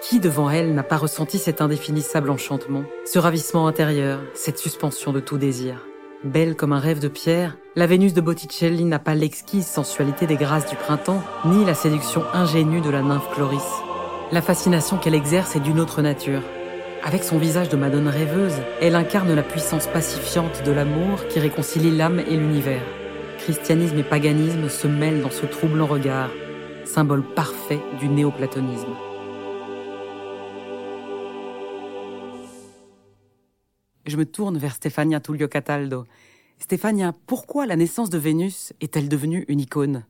Qui 0.00 0.20
devant 0.20 0.48
elle 0.48 0.72
n'a 0.72 0.84
pas 0.84 0.98
ressenti 0.98 1.36
cet 1.36 1.60
indéfinissable 1.60 2.30
enchantement, 2.30 2.84
ce 3.04 3.18
ravissement 3.18 3.66
intérieur, 3.66 4.20
cette 4.34 4.60
suspension 4.60 5.12
de 5.12 5.18
tout 5.18 5.36
désir? 5.36 5.84
Belle 6.22 6.54
comme 6.54 6.72
un 6.72 6.78
rêve 6.78 7.00
de 7.00 7.08
pierre, 7.08 7.56
la 7.74 7.88
Vénus 7.88 8.14
de 8.14 8.20
Botticelli 8.20 8.84
n'a 8.84 9.00
pas 9.00 9.16
l'exquise 9.16 9.66
sensualité 9.66 10.28
des 10.28 10.36
grâces 10.36 10.70
du 10.70 10.76
printemps, 10.76 11.24
ni 11.44 11.64
la 11.64 11.74
séduction 11.74 12.22
ingénue 12.32 12.80
de 12.80 12.90
la 12.90 13.02
nymphe 13.02 13.34
Chloris. 13.34 13.66
La 14.30 14.42
fascination 14.42 14.98
qu'elle 14.98 15.16
exerce 15.16 15.56
est 15.56 15.60
d'une 15.60 15.80
autre 15.80 16.02
nature. 16.02 16.42
Avec 17.02 17.24
son 17.24 17.38
visage 17.38 17.68
de 17.68 17.76
madone 17.76 18.06
rêveuse, 18.06 18.60
elle 18.80 18.94
incarne 18.94 19.34
la 19.34 19.42
puissance 19.42 19.88
pacifiante 19.88 20.62
de 20.64 20.70
l'amour 20.70 21.26
qui 21.28 21.40
réconcilie 21.40 21.96
l'âme 21.96 22.20
et 22.20 22.36
l'univers 22.36 22.84
christianisme 23.48 23.96
et 23.96 24.04
paganisme 24.04 24.68
se 24.68 24.86
mêlent 24.86 25.22
dans 25.22 25.30
ce 25.30 25.46
troublant 25.46 25.86
regard, 25.86 26.28
symbole 26.84 27.24
parfait 27.34 27.80
du 27.98 28.06
néoplatonisme. 28.06 28.94
Je 34.04 34.16
me 34.18 34.26
tourne 34.26 34.58
vers 34.58 34.74
Stefania 34.74 35.20
Tullio 35.20 35.48
Cataldo. 35.48 36.04
Stefania, 36.58 37.14
pourquoi 37.26 37.64
la 37.64 37.76
naissance 37.76 38.10
de 38.10 38.18
Vénus 38.18 38.74
est-elle 38.82 39.08
devenue 39.08 39.46
une 39.48 39.60
icône? 39.60 40.04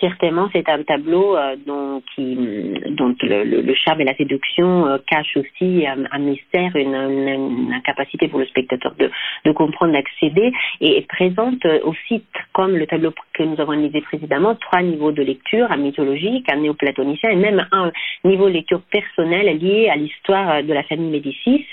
Certainement, 0.00 0.48
c'est 0.52 0.68
un 0.68 0.82
tableau 0.82 1.36
euh, 1.36 1.56
dont, 1.66 2.02
le, 2.16 3.62
le, 3.62 3.74
charme 3.74 4.00
et 4.00 4.04
la 4.04 4.14
séduction 4.14 4.86
euh, 4.86 4.98
cachent 5.06 5.36
aussi 5.36 5.86
un, 5.86 6.04
un 6.10 6.18
mystère, 6.18 6.74
une, 6.76 7.72
incapacité 7.72 8.28
pour 8.28 8.38
le 8.38 8.46
spectateur 8.46 8.94
de, 8.98 9.52
comprendre, 9.52 9.92
d'accéder, 9.92 10.52
et, 10.80 11.04
présente 11.08 11.64
aussi, 11.84 12.22
comme 12.52 12.76
le 12.76 12.86
tableau 12.86 13.12
que 13.34 13.42
nous 13.42 13.60
avons 13.60 13.72
analysé 13.72 14.00
précédemment, 14.02 14.54
trois 14.56 14.82
niveaux 14.82 15.12
de 15.12 15.22
lecture, 15.22 15.70
un 15.70 15.76
mythologique, 15.76 16.50
un 16.52 16.56
néoplatonicien, 16.56 17.30
et 17.30 17.36
même 17.36 17.66
un 17.72 17.90
niveau 18.24 18.48
de 18.48 18.54
lecture 18.54 18.80
personnelle 18.90 19.58
lié 19.58 19.88
à 19.88 19.96
l'histoire 19.96 20.62
de 20.62 20.72
la 20.72 20.82
famille 20.84 21.10
Médicis. 21.10 21.66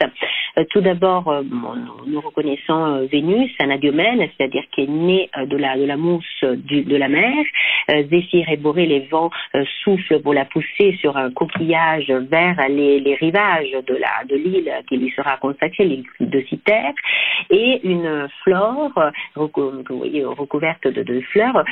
tout 0.71 0.81
d'abord, 0.81 1.43
nous, 2.07 2.21
reconnaissons 2.21 3.07
Vénus, 3.11 3.51
anadiomène, 3.59 4.27
c'est-à-dire 4.37 4.63
qui 4.73 4.83
est 4.83 4.89
née 4.89 5.29
de 5.45 5.57
la 5.57 5.75
de 5.77 5.85
la 5.85 5.97
mousse 5.97 6.43
de 6.43 6.95
la 6.95 7.09
mer. 7.09 7.45
Zéphyr 7.87 8.49
et 8.49 8.57
Boré, 8.57 8.85
les 8.85 9.01
vents 9.11 9.29
soufflent 9.83 10.21
pour 10.21 10.33
la 10.33 10.45
pousser 10.45 10.97
sur 10.99 11.17
un 11.17 11.31
coquillage 11.31 12.11
vers 12.11 12.55
les, 12.69 12.99
les 12.99 13.15
rivages 13.15 13.71
de 13.71 13.95
la 13.95 14.23
de 14.27 14.35
l'île 14.35 14.71
qui 14.87 14.97
lui 14.97 15.11
sera 15.11 15.37
consacrée, 15.37 15.85
l'île 15.85 16.03
de 16.19 16.41
Citerre, 16.41 16.93
et 17.49 17.81
une 17.83 18.27
flore 18.43 18.91
recouverte 19.35 20.87
de, 20.87 21.21
fleurs 21.31 21.63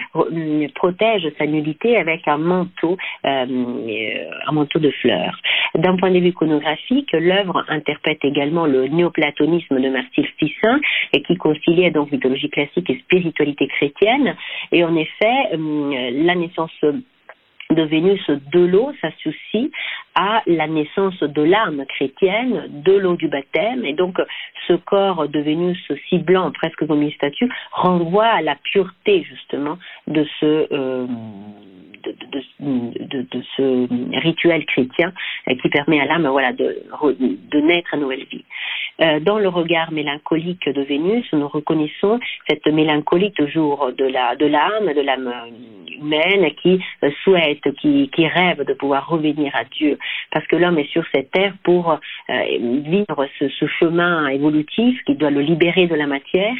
protège 0.75 1.27
sa 1.37 1.45
nudité 1.45 1.97
avec 1.97 2.27
un 2.27 2.37
manteau, 2.37 2.97
un 3.23 4.51
manteau 4.51 4.79
de 4.79 4.91
fleurs. 4.91 5.37
D'un 5.75 5.97
point 5.97 6.11
de 6.11 6.19
vue 6.19 6.29
iconographique, 6.29 7.11
l'œuvre 7.13 7.63
interprète 7.67 8.23
également 8.23 8.65
le 8.65 8.87
néoplatonisme 8.87 9.79
de 9.79 9.89
Marcel 9.89 10.27
Fissin 10.37 10.79
et 11.13 11.21
qui 11.23 11.35
conciliait 11.35 11.91
donc 11.91 12.11
mythologie 12.11 12.49
classique 12.49 12.89
et 12.89 12.99
spiritualité 12.99 13.67
chrétienne. 13.67 14.35
Et 14.71 14.83
en 14.83 14.95
effet, 14.95 15.53
euh, 15.53 16.02
la 16.11 16.35
naissance 16.35 16.71
de 16.81 17.83
Vénus 17.83 18.21
de 18.29 18.59
l'eau 18.59 18.91
s'associe 19.01 19.71
à 20.15 20.41
la 20.45 20.67
naissance 20.67 21.19
de 21.21 21.41
l'âme 21.41 21.85
chrétienne, 21.87 22.67
de 22.69 22.93
l'eau 22.93 23.15
du 23.15 23.27
baptême, 23.27 23.85
et 23.85 23.93
donc 23.93 24.19
ce 24.67 24.73
corps 24.73 25.27
de 25.27 25.39
Vénus 25.39 25.79
si 26.09 26.19
blanc, 26.19 26.51
presque 26.51 26.85
comme 26.87 27.01
une 27.01 27.11
statue, 27.11 27.49
renvoie 27.71 28.27
à 28.27 28.41
la 28.41 28.55
pureté 28.55 29.23
justement 29.23 29.77
de 30.07 30.25
ce 30.39 30.67
euh, 30.71 31.07
de, 32.03 33.21
de, 33.21 33.41
ce 33.55 34.19
rituel 34.19 34.65
chrétien 34.65 35.13
qui 35.61 35.69
permet 35.69 36.01
à 36.01 36.05
l'âme 36.05 36.27
voilà, 36.27 36.51
de, 36.51 36.83
de 37.51 37.59
naître 37.59 37.93
à 37.93 37.97
nouvelle 37.97 38.25
vie. 38.25 38.43
Euh, 39.01 39.19
dans 39.21 39.39
le 39.39 39.47
regard 39.47 39.91
mélancolique 39.91 40.67
de 40.67 40.81
Vénus, 40.81 41.25
nous 41.33 41.47
reconnaissons 41.47 42.19
cette 42.47 42.67
mélancolie 42.67 43.31
toujours 43.31 43.91
de 43.97 44.03
de 44.03 44.45
l'âme, 44.45 44.93
de 44.93 45.01
l'âme 45.01 45.33
humaine 45.99 46.51
qui 46.61 46.79
souhaite, 47.23 47.63
qui, 47.79 48.09
qui 48.13 48.27
rêve 48.27 48.63
de 48.63 48.73
pouvoir 48.73 49.07
revenir 49.07 49.55
à 49.55 49.63
Dieu, 49.63 49.97
parce 50.31 50.45
que 50.47 50.55
l'homme 50.55 50.79
est 50.79 50.89
sur 50.91 51.03
cette 51.13 51.31
terre 51.31 51.53
pour 51.63 51.99
vivre 52.29 53.27
ce, 53.39 53.49
ce, 53.49 53.65
chemin 53.67 54.27
évolutif 54.27 55.03
qui 55.05 55.15
doit 55.15 55.29
le 55.29 55.41
libérer 55.41 55.87
de 55.87 55.95
la 55.95 56.07
matière 56.07 56.55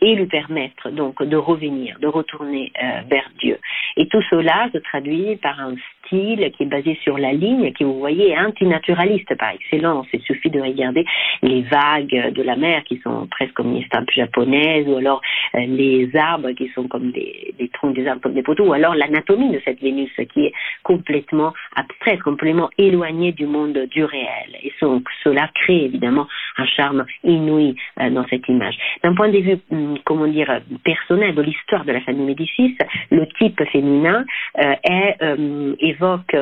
et 0.00 0.14
lui 0.14 0.26
permettre 0.26 0.90
donc 0.90 1.22
de 1.22 1.36
revenir, 1.36 1.98
de 2.00 2.06
retourner 2.06 2.72
vers 3.08 3.30
Dieu. 3.38 3.58
Et 3.96 4.06
tout 4.08 4.22
cela 4.30 4.68
se 4.72 4.78
traduit 4.78 5.36
par 5.36 5.60
un 5.60 5.74
style 6.04 6.50
qui 6.56 6.62
est 6.62 6.66
basé 6.66 6.98
sur 7.02 7.18
la 7.18 7.32
ligne, 7.32 7.72
qui 7.72 7.84
vous 7.84 7.98
voyez 7.98 8.30
est 8.30 8.38
antinaturaliste 8.38 9.34
par 9.36 9.50
excellence. 9.50 10.06
Il 10.12 10.20
suffit 10.22 10.50
de 10.50 10.60
regarder 10.60 11.04
les 11.42 11.62
vagues 11.62 12.32
de 12.32 12.42
la 12.42 12.56
mer 12.56 12.82
qui 12.84 12.98
sont 12.98 13.26
presque 13.26 13.54
comme 13.54 13.72
une 13.72 13.82
estampes 13.82 14.10
japonaises, 14.10 14.86
ou 14.88 14.96
alors 14.96 15.20
euh, 15.54 15.60
les 15.66 16.10
arbres 16.16 16.52
qui 16.52 16.68
sont 16.74 16.88
comme 16.88 17.10
des, 17.12 17.54
des, 17.58 17.68
troncs 17.68 17.94
des 17.94 18.06
arbres 18.06 18.22
comme 18.22 18.34
des 18.34 18.42
poteaux, 18.42 18.66
ou 18.66 18.72
alors 18.72 18.94
l'anatomie 18.94 19.50
de 19.50 19.60
cette 19.64 19.80
Vénus 19.80 20.10
qui 20.32 20.46
est 20.46 20.52
complètement 20.82 21.52
abstraite, 21.76 22.22
complètement 22.22 22.70
éloignée 22.78 23.32
du 23.32 23.46
monde 23.46 23.78
du 23.90 24.04
réel. 24.04 24.56
Et 24.62 24.72
donc 24.80 25.08
cela 25.22 25.50
crée 25.54 25.84
évidemment 25.84 26.26
un 26.58 26.66
charme 26.66 27.04
inouï 27.22 27.76
euh, 28.00 28.10
dans 28.10 28.26
cette 28.28 28.48
image. 28.48 28.76
D'un 29.02 29.14
point 29.14 29.28
de 29.28 29.38
vue, 29.38 29.58
hum, 29.70 29.98
comment 30.04 30.26
dire, 30.26 30.60
personnel 30.84 31.34
de 31.34 31.42
l'histoire 31.42 31.84
de 31.84 31.92
la 31.92 32.00
famille 32.00 32.26
Médicis, 32.26 32.76
le 33.10 33.26
type 33.38 33.62
féminin 33.70 34.24
euh, 34.58 34.74
est, 34.84 35.16
évoque 35.80 36.36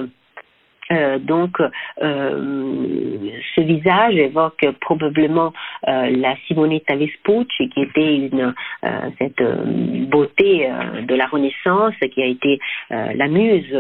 euh, 0.92 1.18
donc, 1.18 1.56
euh, 2.02 3.30
ce 3.54 3.60
visage 3.60 4.14
évoque 4.16 4.64
probablement 4.80 5.52
euh, 5.88 6.10
la 6.10 6.36
Simonetta 6.46 6.96
Vespucci, 6.96 7.68
qui 7.70 7.82
était 7.82 8.16
une 8.16 8.54
cette 9.18 9.42
beauté 10.08 10.68
de 11.02 11.14
la 11.14 11.26
Renaissance, 11.26 11.94
qui 12.12 12.22
a 12.22 12.26
été 12.26 12.58
la 12.90 13.28
muse 13.28 13.70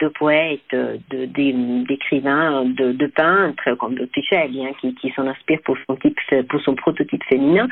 de 0.00 0.08
poètes, 0.08 0.76
d'écrivains, 1.10 2.64
de, 2.64 3.06
peintres 3.06 3.74
comme 3.78 3.94
Botticelli, 3.94 4.66
hein, 4.66 4.72
qui, 4.80 5.12
s'en 5.16 5.26
inspire 5.26 5.60
pour 5.64 5.76
son 5.86 5.96
pour 6.48 6.60
son 6.60 6.74
prototype 6.74 7.22
féminin, 7.24 7.68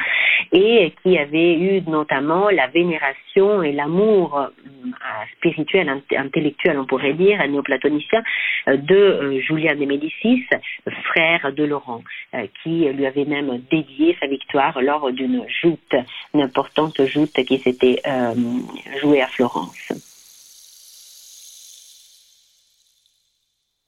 et 0.52 0.92
qui 1.02 1.18
avait 1.18 1.54
eu 1.54 1.82
notamment 1.82 2.48
la 2.50 2.68
vénération 2.68 3.62
et 3.62 3.72
l'amour 3.72 4.50
spirituel, 5.36 5.88
intellectuel, 6.16 6.78
on 6.78 6.86
pourrait 6.86 7.14
dire, 7.14 7.38
néoplatonicien, 7.48 8.22
de 8.66 8.94
euh, 8.94 9.40
Julien 9.40 9.76
de 9.76 9.84
Médicis, 9.84 10.44
frère 11.04 11.52
de 11.52 11.64
Laurent, 11.64 12.02
euh, 12.34 12.46
qui 12.62 12.86
lui 12.86 13.06
avait 13.06 13.24
même 13.24 13.62
dédié 13.70 14.16
sa 14.20 14.26
victoire 14.26 14.80
lors 14.82 15.12
d'une 15.12 15.44
joute, 15.48 15.94
une 16.34 16.42
importante 16.42 17.04
joute 17.06 17.32
qui 17.44 17.58
s'était 17.58 18.00
euh, 18.06 18.34
jouée 19.00 19.22
à 19.22 19.26
Florence. 19.26 19.92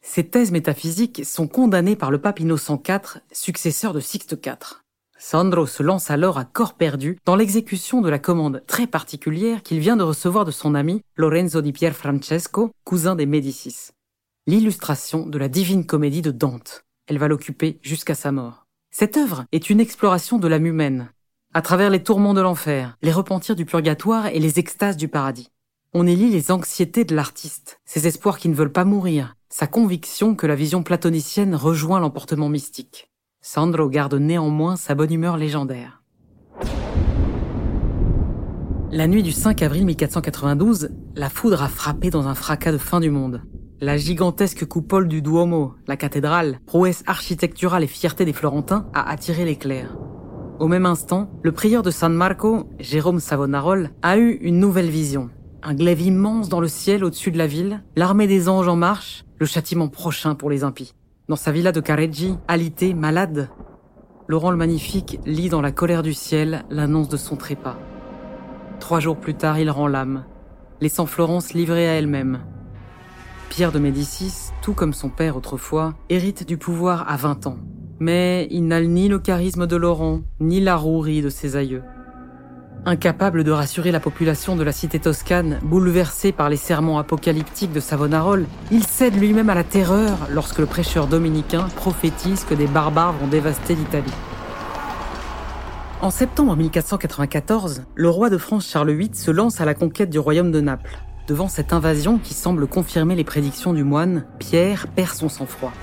Ces 0.01 0.31
thèses 0.31 0.53
métaphysiques 0.53 1.25
sont 1.25 1.47
condamnées 1.47 1.97
par 1.97 2.11
le 2.11 2.21
pape 2.21 2.41
Innocent 2.41 2.83
IV, 2.87 3.21
successeur 3.31 3.93
de 3.93 4.01
Sixte 4.01 4.37
IV. 4.45 4.83
Sandro 5.21 5.67
se 5.67 5.83
lance 5.83 6.11
alors 6.11 6.39
à 6.39 6.45
corps 6.45 6.75
perdu 6.75 7.19
dans 7.27 7.35
l'exécution 7.35 8.01
de 8.01 8.09
la 8.09 8.21
commande 8.21 8.63
très 8.67 8.87
particulière 8.87 9.63
qu'il 9.63 9.81
vient 9.81 9.97
de 9.97 10.05
recevoir 10.05 10.45
de 10.45 10.53
son 10.53 10.77
ami 10.77 11.03
Lorenzo 11.17 11.61
di 11.61 11.73
Pier 11.73 11.91
Francesco, 11.91 12.71
cousin 12.85 13.17
des 13.17 13.27
Médicis 13.27 13.91
l'illustration 14.49 15.27
de 15.27 15.37
la 15.37 15.51
divine 15.51 15.85
comédie 15.85 16.23
de 16.23 16.31
Dante. 16.31 16.87
Elle 17.07 17.19
va 17.19 17.29
l'occuper 17.29 17.79
jusqu'à 17.83 18.15
sa 18.15 18.33
mort. 18.33 18.67
Cette 18.91 19.19
œuvre 19.19 19.45
est 19.53 19.69
une 19.69 19.79
exploration 19.79 20.39
de 20.39 20.49
l'âme 20.49 20.65
humaine, 20.65 21.11
à 21.53 21.61
travers 21.61 21.91
les 21.91 22.03
tourments 22.03 22.33
de 22.33 22.41
l'enfer, 22.41 22.97
les 23.03 23.13
repentirs 23.13 23.57
du 23.57 23.67
purgatoire 23.67 24.29
et 24.29 24.39
les 24.39 24.59
extases 24.59 24.97
du 24.97 25.07
paradis. 25.07 25.51
On 25.93 26.07
y 26.07 26.17
lit 26.17 26.31
les 26.31 26.51
anxiétés 26.51 27.05
de 27.05 27.15
l'artiste, 27.15 27.79
ses 27.85 28.07
espoirs 28.07 28.39
qui 28.39 28.49
ne 28.49 28.55
veulent 28.55 28.73
pas 28.73 28.87
mourir, 28.87 29.35
sa 29.51 29.67
conviction 29.67 30.35
que 30.35 30.47
la 30.47 30.55
vision 30.55 30.83
platonicienne 30.83 31.55
rejoint 31.55 32.01
l'emportement 32.01 32.49
mystique. 32.49 33.11
Sandro 33.43 33.91
garde 33.91 34.15
néanmoins 34.15 34.77
sa 34.77 34.95
bonne 34.95 35.13
humeur 35.13 35.37
légendaire. 35.37 36.03
La 38.91 39.09
nuit 39.09 39.23
du 39.23 39.33
5 39.33 39.61
avril 39.61 39.85
1492, 39.85 40.89
la 41.17 41.29
foudre 41.29 41.63
a 41.63 41.69
frappé 41.69 42.09
dans 42.09 42.29
un 42.29 42.35
fracas 42.35 42.73
de 42.73 42.79
fin 42.79 43.01
du 43.01 43.11
monde. 43.11 43.43
La 43.81 43.97
gigantesque 43.97 44.67
coupole 44.67 45.07
du 45.07 45.23
Duomo, 45.23 45.77
la 45.87 45.97
cathédrale, 45.97 46.59
prouesse 46.67 47.05
architecturale 47.07 47.85
et 47.85 47.87
fierté 47.87 48.25
des 48.25 48.33
Florentins, 48.33 48.89
a 48.93 49.09
attiré 49.09 49.45
l'éclair. 49.45 49.97
Au 50.59 50.67
même 50.67 50.85
instant, 50.85 51.31
le 51.45 51.53
prieur 51.53 51.85
de 51.85 51.93
San 51.93 52.13
Marco, 52.13 52.69
Jérôme 52.81 53.21
Savonarole, 53.21 53.91
a 54.03 54.19
eu 54.19 54.33
une 54.41 54.59
nouvelle 54.59 54.91
vision. 54.91 55.31
Un 55.63 55.75
glaive 55.75 56.01
immense 56.01 56.49
dans 56.49 56.59
le 56.59 56.67
ciel 56.67 57.05
au-dessus 57.05 57.31
de 57.31 57.39
la 57.39 57.47
ville, 57.47 57.85
l'armée 57.95 58.27
des 58.27 58.49
anges 58.49 58.67
en 58.67 58.75
marche, 58.75 59.25
le 59.39 59.47
châtiment 59.47 59.87
prochain 59.87 60.35
pour 60.35 60.51
les 60.51 60.65
impies. 60.65 60.95
Dans 61.29 61.37
sa 61.37 61.53
villa 61.53 61.71
de 61.71 61.81
Careggi, 61.81 62.35
alité, 62.49 62.95
malade, 62.95 63.49
Laurent 64.27 64.51
le 64.51 64.57
Magnifique 64.57 65.21
lit 65.25 65.51
dans 65.51 65.61
la 65.63 65.71
colère 65.71 66.03
du 66.03 66.15
ciel 66.15 66.65
l'annonce 66.69 67.09
de 67.09 67.17
son 67.17 67.37
trépas. 67.37 67.79
Trois 68.81 68.99
jours 68.99 69.19
plus 69.19 69.35
tard, 69.35 69.61
il 69.61 69.71
rend 69.71 69.87
l'âme, 69.87 70.25
laissant 70.81 71.07
Florence 71.07 71.55
livrée 71.55 71.89
à 71.89 71.93
elle-même, 71.93 72.41
Pierre 73.49 73.73
de 73.73 73.79
Médicis, 73.79 74.51
tout 74.63 74.75
comme 74.75 74.93
son 74.93 75.09
père 75.09 75.37
autrefois, 75.37 75.95
hérite 76.11 76.47
du 76.47 76.59
pouvoir 76.59 77.11
à 77.11 77.17
20 77.17 77.47
ans. 77.47 77.59
Mais 77.99 78.47
il 78.51 78.67
n'a 78.67 78.81
ni 78.81 79.09
le 79.09 79.19
charisme 79.19 79.67
de 79.67 79.77
Laurent, 79.77 80.21
ni 80.39 80.61
la 80.61 80.77
rouerie 80.77 81.23
de 81.23 81.29
ses 81.29 81.57
aïeux. 81.57 81.83
Incapable 82.85 83.45
de 83.45 83.51
rassurer 83.51 83.91
la 83.91 84.01
population 84.01 84.55
de 84.55 84.63
la 84.63 84.73
cité 84.73 85.01
toscane, 85.01 85.59
bouleversée 85.63 86.31
par 86.31 86.49
les 86.49 86.57
sermons 86.57 86.99
apocalyptiques 86.99 87.73
de 87.73 87.81
Savonarole, 87.81 88.47
il 88.71 88.85
cède 88.85 89.19
lui-même 89.19 89.51
à 89.51 89.55
la 89.55 89.65
terreur 89.65 90.17
lorsque 90.31 90.59
le 90.59 90.67
prêcheur 90.67 91.07
dominicain 91.07 91.69
prophétise 91.75 92.45
que 92.45 92.55
des 92.55 92.67
barbares 92.67 93.15
vont 93.15 93.27
dévaster 93.27 93.75
l'Italie. 93.75 94.15
En 96.01 96.11
septembre 96.11 96.55
1494, 96.55 97.83
le 97.97 98.09
roi 98.09 98.31
de 98.31 98.39
France 98.39 98.69
Charles 98.69 98.93
VIII 98.93 99.15
se 99.15 99.33
lance 99.33 99.61
à 99.61 99.65
la 99.65 99.75
conquête 99.75 100.11
du 100.11 100.21
royaume 100.21 100.53
de 100.53 100.61
Naples. 100.61 100.97
Devant 101.29 101.49
cette 101.49 101.75
invasion 101.75 102.19
qui 102.19 102.33
semble 102.33 102.67
confirmer 102.67 103.15
les 103.15 103.23
prédictions 103.23 103.75
du 103.75 103.85
moine, 103.85 104.25
Pierre 104.39 104.89
perd 104.89 105.15
son 105.15 105.29
sang-froid. 105.29 105.75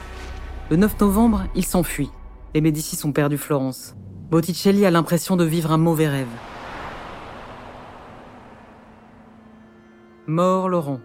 Le 0.72 0.76
9 0.76 1.00
novembre, 1.00 1.44
il 1.54 1.64
s'enfuit. 1.64 2.10
Les 2.56 2.62
Médicis 2.62 3.06
ont 3.06 3.12
perdu 3.12 3.38
Florence. 3.38 3.94
Botticelli 4.32 4.88
a 4.88 4.92
l'impression 4.92 5.36
de 5.36 5.46
vivre 5.46 5.72
un 5.72 5.78
mauvais 5.78 6.08
rêve. 6.08 6.28
Mort 10.26 10.68
Laurent. 10.68 11.00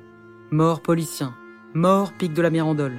Mort 0.51 0.81
Policien. 0.81 1.35
Mort 1.75 2.15
Pic 2.15 2.33
de 2.33 2.41
la 2.41 2.49
Mirandole. 2.49 2.97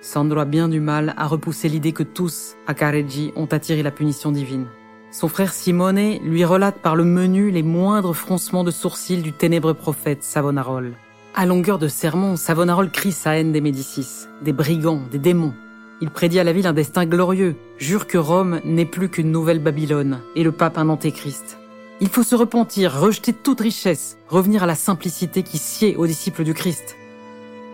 Sandro 0.00 0.40
a 0.40 0.46
bien 0.46 0.70
du 0.70 0.80
mal 0.80 1.12
à 1.18 1.26
repousser 1.26 1.68
l'idée 1.68 1.92
que 1.92 2.02
tous, 2.02 2.54
à 2.66 2.72
Careggi, 2.72 3.30
ont 3.36 3.44
attiré 3.44 3.82
la 3.82 3.90
punition 3.90 4.32
divine. 4.32 4.68
Son 5.12 5.28
frère 5.28 5.52
Simone 5.52 6.18
lui 6.24 6.42
relate 6.42 6.78
par 6.78 6.96
le 6.96 7.04
menu 7.04 7.50
les 7.50 7.62
moindres 7.62 8.16
froncements 8.16 8.64
de 8.64 8.70
sourcils 8.70 9.20
du 9.20 9.34
ténébreux 9.34 9.74
prophète 9.74 10.24
Savonarole. 10.24 10.94
À 11.34 11.44
longueur 11.44 11.78
de 11.78 11.86
sermon, 11.86 12.36
Savonarole 12.36 12.90
crie 12.90 13.12
sa 13.12 13.36
haine 13.36 13.52
des 13.52 13.60
Médicis, 13.60 14.26
des 14.40 14.54
brigands, 14.54 15.02
des 15.10 15.18
démons. 15.18 15.52
Il 16.00 16.08
prédit 16.08 16.38
à 16.38 16.44
la 16.44 16.54
ville 16.54 16.66
un 16.66 16.72
destin 16.72 17.04
glorieux, 17.04 17.56
jure 17.76 18.06
que 18.06 18.16
Rome 18.16 18.60
n'est 18.64 18.86
plus 18.86 19.10
qu'une 19.10 19.30
nouvelle 19.30 19.58
Babylone 19.58 20.20
et 20.34 20.42
le 20.42 20.50
pape 20.50 20.78
un 20.78 20.88
antéchrist. 20.88 21.58
Il 22.00 22.08
faut 22.08 22.22
se 22.22 22.34
repentir, 22.34 22.98
rejeter 22.98 23.34
toute 23.34 23.60
richesse, 23.60 24.16
revenir 24.28 24.62
à 24.62 24.66
la 24.66 24.74
simplicité 24.74 25.42
qui 25.42 25.58
sied 25.58 25.94
aux 25.94 26.06
disciples 26.06 26.42
du 26.42 26.54
Christ. 26.54 26.96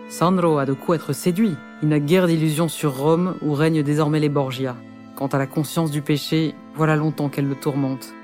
Sandro 0.09 0.59
a 0.59 0.67
de 0.67 0.73
quoi 0.73 0.97
être 0.97 1.13
séduit. 1.13 1.55
Il 1.85 1.89
n'a 1.91 2.01
guère 2.01 2.27
d'illusions 2.27 2.69
sur 2.69 2.97
Rome 2.97 3.37
où 3.43 3.55
règnent 3.55 3.85
désormais 3.85 4.19
les 4.19 4.29
Borgia. 4.29 4.75
Quant 5.19 5.27
à 5.27 5.39
la 5.39 5.49
conscience 5.49 5.91
du 5.91 6.01
péché, 6.01 6.55
voilà 6.79 6.95
longtemps 6.95 7.29
qu'elle 7.29 7.49
le 7.49 7.57
tourmente. 7.57 8.15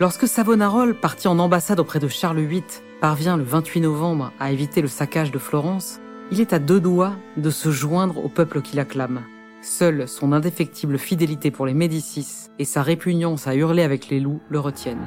Lorsque 0.00 0.26
Savonarole, 0.26 0.94
parti 0.94 1.28
en 1.28 1.38
ambassade 1.38 1.78
auprès 1.78 2.00
de 2.00 2.08
Charles 2.08 2.40
VIII, 2.40 2.64
parvient 3.00 3.36
le 3.36 3.44
28 3.44 3.80
novembre 3.80 4.32
à 4.40 4.50
éviter 4.50 4.82
le 4.82 4.88
saccage 4.88 5.30
de 5.30 5.38
Florence, 5.38 6.00
il 6.32 6.40
est 6.40 6.52
à 6.52 6.58
deux 6.58 6.80
doigts 6.80 7.14
de 7.36 7.48
se 7.48 7.70
joindre 7.70 8.22
au 8.22 8.28
peuple 8.28 8.60
qui 8.60 8.74
l'acclame. 8.74 9.22
Seule 9.62 10.08
son 10.08 10.32
indéfectible 10.32 10.98
fidélité 10.98 11.52
pour 11.52 11.64
les 11.64 11.74
Médicis 11.74 12.48
et 12.58 12.64
sa 12.64 12.82
répugnance 12.82 13.46
à 13.46 13.54
hurler 13.54 13.84
avec 13.84 14.08
les 14.08 14.18
loups 14.18 14.40
le 14.48 14.58
retiennent. 14.58 15.06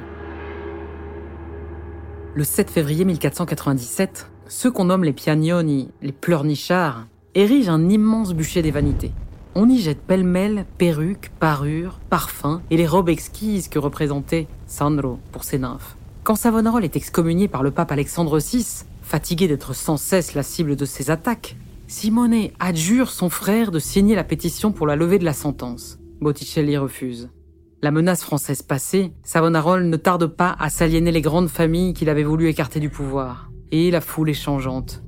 Le 2.34 2.44
7 2.44 2.70
février 2.70 3.04
1497, 3.04 4.30
ceux 4.48 4.70
qu'on 4.70 4.86
nomme 4.86 5.04
les 5.04 5.12
Piagnoni, 5.12 5.90
les 6.00 6.12
pleurnichards, 6.12 7.06
érigent 7.34 7.68
un 7.68 7.90
immense 7.90 8.32
bûcher 8.32 8.62
des 8.62 8.70
vanités. 8.70 9.12
On 9.56 9.68
y 9.68 9.80
jette 9.80 10.00
pêle-mêle 10.00 10.64
perruques, 10.78 11.32
parures, 11.40 11.98
parfums 12.08 12.60
et 12.70 12.76
les 12.76 12.86
robes 12.86 13.08
exquises 13.08 13.68
que 13.68 13.80
représentait 13.80 14.46
Sandro 14.68 15.18
pour 15.32 15.42
ses 15.42 15.58
nymphes. 15.58 15.96
Quand 16.22 16.36
Savonarola 16.36 16.84
est 16.84 16.96
excommunié 16.96 17.48
par 17.48 17.64
le 17.64 17.72
pape 17.72 17.90
Alexandre 17.90 18.38
VI, 18.38 18.84
fatigué 19.02 19.48
d'être 19.48 19.74
sans 19.74 19.96
cesse 19.96 20.34
la 20.34 20.44
cible 20.44 20.76
de 20.76 20.84
ses 20.84 21.10
attaques, 21.10 21.56
Simone 21.88 22.50
adjure 22.60 23.10
son 23.10 23.28
frère 23.28 23.72
de 23.72 23.80
signer 23.80 24.14
la 24.14 24.22
pétition 24.22 24.70
pour 24.70 24.86
la 24.86 24.94
levée 24.94 25.18
de 25.18 25.24
la 25.24 25.32
sentence. 25.32 25.98
Botticelli 26.20 26.76
refuse. 26.76 27.28
La 27.82 27.90
menace 27.90 28.22
française 28.22 28.62
passée, 28.62 29.12
Savonarola 29.24 29.82
ne 29.82 29.96
tarde 29.96 30.26
pas 30.26 30.54
à 30.60 30.70
s'aliéner 30.70 31.10
les 31.10 31.22
grandes 31.22 31.48
familles 31.48 31.94
qu'il 31.94 32.08
avait 32.08 32.22
voulu 32.22 32.48
écarter 32.48 32.78
du 32.78 32.90
pouvoir. 32.90 33.50
Et 33.72 33.90
la 33.90 34.00
foule 34.00 34.30
est 34.30 34.34
changeante. 34.34 35.02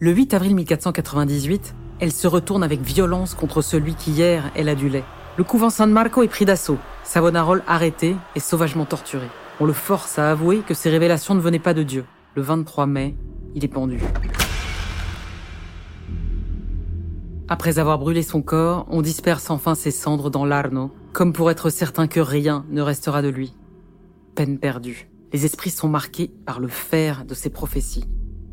Le 0.00 0.12
8 0.12 0.34
avril 0.34 0.54
1498, 0.54 1.74
elle 2.04 2.12
se 2.12 2.26
retourne 2.26 2.62
avec 2.62 2.82
violence 2.82 3.32
contre 3.34 3.62
celui 3.62 3.94
qui 3.94 4.10
hier 4.10 4.50
elle 4.54 4.68
adulait. 4.68 5.04
Le 5.38 5.42
couvent 5.42 5.70
San 5.70 5.90
Marco 5.90 6.22
est 6.22 6.28
pris 6.28 6.44
d'assaut, 6.44 6.76
Savonarola 7.02 7.62
arrêté 7.66 8.14
et 8.36 8.40
sauvagement 8.40 8.84
torturé. 8.84 9.26
On 9.58 9.64
le 9.64 9.72
force 9.72 10.18
à 10.18 10.30
avouer 10.30 10.58
que 10.58 10.74
ses 10.74 10.90
révélations 10.90 11.34
ne 11.34 11.40
venaient 11.40 11.58
pas 11.58 11.72
de 11.72 11.82
Dieu. 11.82 12.04
Le 12.34 12.42
23 12.42 12.84
mai, 12.84 13.16
il 13.54 13.64
est 13.64 13.68
pendu. 13.68 14.02
Après 17.48 17.78
avoir 17.78 17.98
brûlé 17.98 18.22
son 18.22 18.42
corps, 18.42 18.84
on 18.90 19.00
disperse 19.00 19.48
enfin 19.48 19.74
ses 19.74 19.90
cendres 19.90 20.28
dans 20.28 20.44
l'Arno, 20.44 20.90
comme 21.14 21.32
pour 21.32 21.50
être 21.50 21.70
certain 21.70 22.06
que 22.06 22.20
rien 22.20 22.66
ne 22.68 22.82
restera 22.82 23.22
de 23.22 23.28
lui. 23.28 23.54
Peine 24.34 24.58
perdue. 24.58 25.08
Les 25.32 25.46
esprits 25.46 25.70
sont 25.70 25.88
marqués 25.88 26.30
par 26.44 26.60
le 26.60 26.68
fer 26.68 27.24
de 27.24 27.32
ses 27.32 27.48
prophéties. 27.48 28.04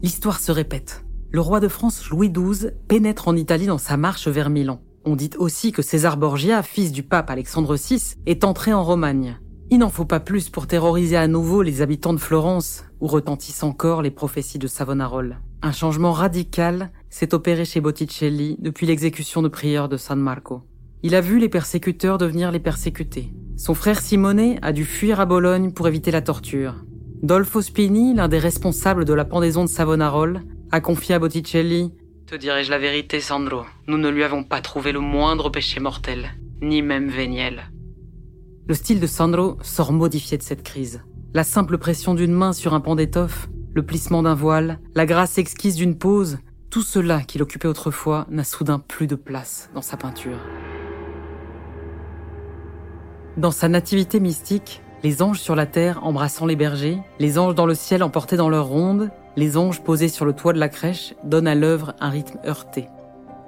L'histoire 0.01 0.39
se 0.39 0.53
répète. 0.53 1.03
Le 1.33 1.39
roi 1.39 1.61
de 1.61 1.69
France 1.69 2.09
Louis 2.09 2.29
XII 2.29 2.71
pénètre 2.89 3.29
en 3.29 3.37
Italie 3.37 3.65
dans 3.65 3.77
sa 3.77 3.95
marche 3.95 4.27
vers 4.27 4.49
Milan. 4.49 4.81
On 5.05 5.15
dit 5.15 5.29
aussi 5.37 5.71
que 5.71 5.81
César 5.81 6.17
Borgia, 6.17 6.61
fils 6.61 6.91
du 6.91 7.03
pape 7.03 7.29
Alexandre 7.29 7.77
VI, 7.77 8.15
est 8.25 8.43
entré 8.43 8.73
en 8.73 8.83
Romagne. 8.83 9.39
Il 9.69 9.79
n'en 9.79 9.89
faut 9.89 10.03
pas 10.03 10.19
plus 10.19 10.49
pour 10.49 10.67
terroriser 10.67 11.15
à 11.15 11.29
nouveau 11.29 11.61
les 11.61 11.81
habitants 11.81 12.11
de 12.11 12.19
Florence, 12.19 12.83
où 12.99 13.07
retentissent 13.07 13.63
encore 13.63 14.01
les 14.01 14.11
prophéties 14.11 14.59
de 14.59 14.67
Savonarola. 14.67 15.37
Un 15.61 15.71
changement 15.71 16.11
radical 16.11 16.91
s'est 17.09 17.33
opéré 17.33 17.63
chez 17.63 17.79
Botticelli 17.79 18.57
depuis 18.59 18.85
l'exécution 18.85 19.41
de 19.41 19.47
prière 19.47 19.87
de 19.87 19.95
San 19.95 20.19
Marco. 20.19 20.63
Il 21.01 21.15
a 21.15 21.21
vu 21.21 21.39
les 21.39 21.47
persécuteurs 21.47 22.17
devenir 22.17 22.51
les 22.51 22.59
persécutés. 22.59 23.33
Son 23.55 23.73
frère 23.73 24.01
Simone 24.01 24.57
a 24.61 24.73
dû 24.73 24.83
fuir 24.83 25.21
à 25.21 25.25
Bologne 25.25 25.71
pour 25.71 25.87
éviter 25.87 26.11
la 26.11 26.21
torture. 26.21 26.83
Dolfo 27.23 27.61
Spini, 27.61 28.15
l'un 28.15 28.27
des 28.27 28.37
responsables 28.37 29.05
de 29.05 29.13
la 29.13 29.23
pendaison 29.23 29.63
de 29.63 29.69
Savonarola, 29.69 30.41
a 30.71 30.79
confié 30.79 31.15
à 31.15 31.19
Botticelli 31.19 31.91
Te 32.27 32.35
dirai-je 32.35 32.71
la 32.71 32.79
vérité, 32.79 33.19
Sandro 33.19 33.63
Nous 33.87 33.97
ne 33.97 34.09
lui 34.09 34.23
avons 34.23 34.43
pas 34.43 34.61
trouvé 34.61 34.93
le 34.93 35.01
moindre 35.01 35.49
péché 35.49 35.79
mortel, 35.81 36.31
ni 36.61 36.81
même 36.81 37.09
véniel. 37.09 37.71
Le 38.67 38.73
style 38.73 39.01
de 39.01 39.07
Sandro 39.07 39.57
sort 39.61 39.91
modifié 39.91 40.37
de 40.37 40.43
cette 40.43 40.63
crise. 40.63 41.03
La 41.33 41.43
simple 41.43 41.77
pression 41.77 42.13
d'une 42.13 42.31
main 42.31 42.53
sur 42.53 42.73
un 42.73 42.79
pan 42.79 42.95
d'étoffe, 42.95 43.49
le 43.73 43.85
plissement 43.85 44.23
d'un 44.23 44.33
voile, 44.33 44.79
la 44.95 45.05
grâce 45.05 45.37
exquise 45.37 45.75
d'une 45.75 45.97
pose, 45.97 46.39
tout 46.69 46.83
cela 46.83 47.21
qu'il 47.21 47.41
occupait 47.41 47.67
autrefois 47.67 48.25
n'a 48.29 48.45
soudain 48.45 48.79
plus 48.79 49.07
de 49.07 49.15
place 49.15 49.69
dans 49.75 49.81
sa 49.81 49.97
peinture. 49.97 50.39
Dans 53.35 53.51
sa 53.51 53.67
nativité 53.67 54.21
mystique, 54.21 54.81
les 55.03 55.21
anges 55.21 55.39
sur 55.39 55.55
la 55.55 55.65
terre 55.65 56.05
embrassant 56.05 56.45
les 56.45 56.55
bergers, 56.55 56.99
les 57.19 57.39
anges 57.39 57.55
dans 57.55 57.65
le 57.65 57.75
ciel 57.75 58.03
emportés 58.03 58.37
dans 58.37 58.49
leurs 58.49 58.67
rondes, 58.67 59.09
les 59.35 59.57
anges 59.57 59.81
posés 59.81 60.09
sur 60.09 60.25
le 60.25 60.33
toit 60.33 60.53
de 60.53 60.59
la 60.59 60.69
crèche 60.69 61.13
donnent 61.23 61.47
à 61.47 61.55
l'œuvre 61.55 61.93
un 61.99 62.09
rythme 62.09 62.39
heurté. 62.45 62.87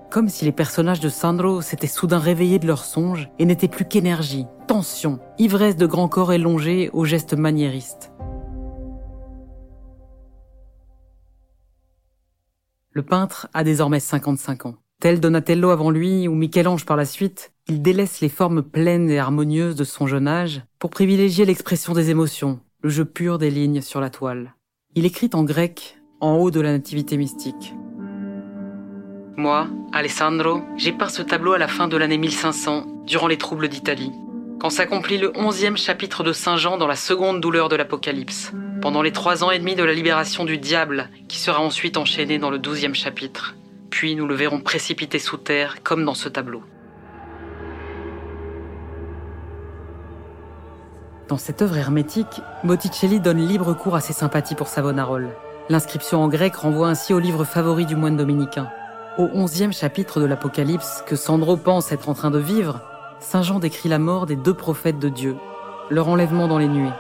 Comme 0.10 0.30
si 0.30 0.46
les 0.46 0.52
personnages 0.52 1.00
de 1.00 1.10
Sandro 1.10 1.62
s'étaient 1.62 1.88
soudain 1.88 2.20
réveillés 2.20 2.60
de 2.60 2.68
leurs 2.68 2.86
songes 2.86 3.30
et 3.40 3.46
n'étaient 3.46 3.68
plus 3.68 3.86
qu'énergie, 3.86 4.46
tension, 4.68 5.20
ivresse 5.40 5.76
de 5.76 5.88
grands 5.88 6.08
corps 6.08 6.34
élongés 6.34 6.90
aux 6.94 7.06
gestes 7.06 7.34
maniéristes. 7.34 8.12
Le 12.92 13.02
peintre 13.02 13.48
a 13.54 13.64
désormais 13.64 14.00
55 14.00 14.68
ans. 14.68 14.76
Tel 15.00 15.20
Donatello 15.20 15.72
avant 15.72 15.90
lui 15.90 16.28
ou 16.28 16.36
Michel-Ange 16.36 16.86
par 16.86 16.96
la 16.96 17.06
suite, 17.06 17.52
il 17.68 17.82
délaisse 17.82 18.22
les 18.22 18.30
formes 18.30 18.62
pleines 18.62 19.10
et 19.10 19.18
harmonieuses 19.18 19.76
de 19.76 19.84
son 19.84 20.06
jeune 20.06 20.28
âge 20.28 20.62
pour 20.78 20.92
privilégier 20.92 21.44
l'expression 21.46 21.94
des 21.94 22.12
émotions, 22.12 22.60
le 22.84 22.90
jeu 22.90 23.04
pur 23.04 23.40
des 23.40 23.50
lignes 23.50 23.82
sur 23.82 24.00
la 24.00 24.12
toile. 24.12 24.54
Il 24.96 25.08
écrit 25.08 25.32
en 25.34 25.44
grec, 25.44 25.98
en 26.20 26.36
haut 26.36 26.52
de 26.52 26.62
la 26.62 26.72
nativité 26.72 27.18
mystique. 27.18 27.74
Moi, 29.36 29.68
Alessandro, 29.92 30.62
j'ai 30.78 30.92
peint 30.92 31.10
ce 31.10 31.24
tableau 31.24 31.54
à 31.54 31.58
la 31.58 31.68
fin 31.68 31.88
de 31.88 31.98
l'année 31.98 32.20
1500, 32.20 32.86
durant 33.08 33.26
les 33.26 33.40
troubles 33.40 33.70
d'Italie, 33.70 34.12
quand 34.60 34.70
s'accomplit 34.70 35.18
le 35.18 35.36
onzième 35.36 35.78
chapitre 35.78 36.24
de 36.24 36.32
Saint 36.32 36.58
Jean 36.58 36.78
dans 36.78 36.86
la 36.86 36.96
seconde 36.96 37.42
douleur 37.42 37.70
de 37.70 37.76
l'Apocalypse, 37.76 38.52
pendant 38.84 39.02
les 39.02 39.12
trois 39.12 39.44
ans 39.44 39.50
et 39.50 39.58
demi 39.58 39.74
de 39.74 39.84
la 39.84 39.94
libération 39.94 40.46
du 40.46 40.60
diable, 40.60 41.10
qui 41.28 41.40
sera 41.40 41.60
ensuite 41.60 41.98
enchaîné 41.98 42.38
dans 42.38 42.52
le 42.52 42.60
douzième 42.60 42.94
chapitre. 42.94 43.56
Puis 43.90 44.16
nous 44.16 44.28
le 44.28 44.36
verrons 44.36 44.62
précipité 44.62 45.18
sous 45.18 45.38
terre, 45.38 45.82
comme 45.82 46.06
dans 46.06 46.14
ce 46.14 46.30
tableau. 46.30 46.62
Dans 51.34 51.40
cette 51.40 51.64
œuvre 51.64 51.78
hermétique, 51.78 52.44
Botticelli 52.64 53.20
donne 53.20 53.40
libre 53.40 53.74
cours 53.74 53.96
à 53.96 54.02
ses 54.02 54.14
sympathies 54.14 54.54
pour 54.54 54.68
Savonarola. 54.68 55.30
L'inscription 55.68 56.22
en 56.22 56.28
grec 56.28 56.56
renvoie 56.56 56.90
ainsi 56.90 57.12
au 57.12 57.18
livre 57.18 57.44
favori 57.44 57.88
du 57.88 57.96
moine 57.96 58.16
dominicain. 58.16 58.70
Au 59.18 59.28
onzième 59.34 59.74
chapitre 59.74 60.20
de 60.20 60.28
l'Apocalypse, 60.28 61.04
que 61.08 61.16
Sandro 61.16 61.58
pense 61.58 61.92
être 61.92 62.08
en 62.08 62.14
train 62.14 62.30
de 62.30 62.38
vivre, 62.38 62.82
Saint 63.20 63.42
Jean 63.42 63.58
décrit 63.58 63.90
la 63.90 63.98
mort 63.98 64.28
des 64.28 64.36
deux 64.36 64.54
prophètes 64.54 65.00
de 65.00 65.10
Dieu, 65.10 65.36
leur 65.90 66.08
enlèvement 66.08 66.48
dans 66.48 66.60
les 66.60 66.68
nuées. 66.68 66.94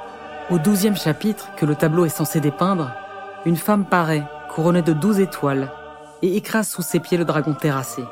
Au 0.49 0.57
douzième 0.57 0.97
chapitre, 0.97 1.49
que 1.55 1.67
le 1.67 1.75
tableau 1.75 2.05
est 2.05 2.09
censé 2.09 2.39
dépeindre, 2.39 2.89
une 3.45 3.55
femme 3.55 3.85
paraît, 3.85 4.23
couronnée 4.49 4.81
de 4.81 4.93
douze 4.93 5.19
étoiles, 5.19 5.71
et 6.23 6.35
écrase 6.35 6.69
sous 6.69 6.81
ses 6.81 6.99
pieds 6.99 7.19
le 7.19 7.25
dragon 7.25 7.53
terrassé. 7.53 8.03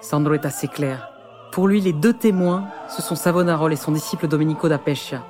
Sandro 0.00 0.34
est 0.34 0.46
assez 0.46 0.68
clair. 0.68 1.08
Pour 1.50 1.66
lui, 1.66 1.80
les 1.80 1.92
deux 1.92 2.12
témoins, 2.12 2.68
ce 2.88 3.02
sont 3.02 3.16
Savonarola 3.16 3.72
et 3.72 3.76
son 3.76 3.90
disciple 3.90 4.28
Domenico 4.28 4.68
da 4.68 4.78
Pescia 4.78 5.24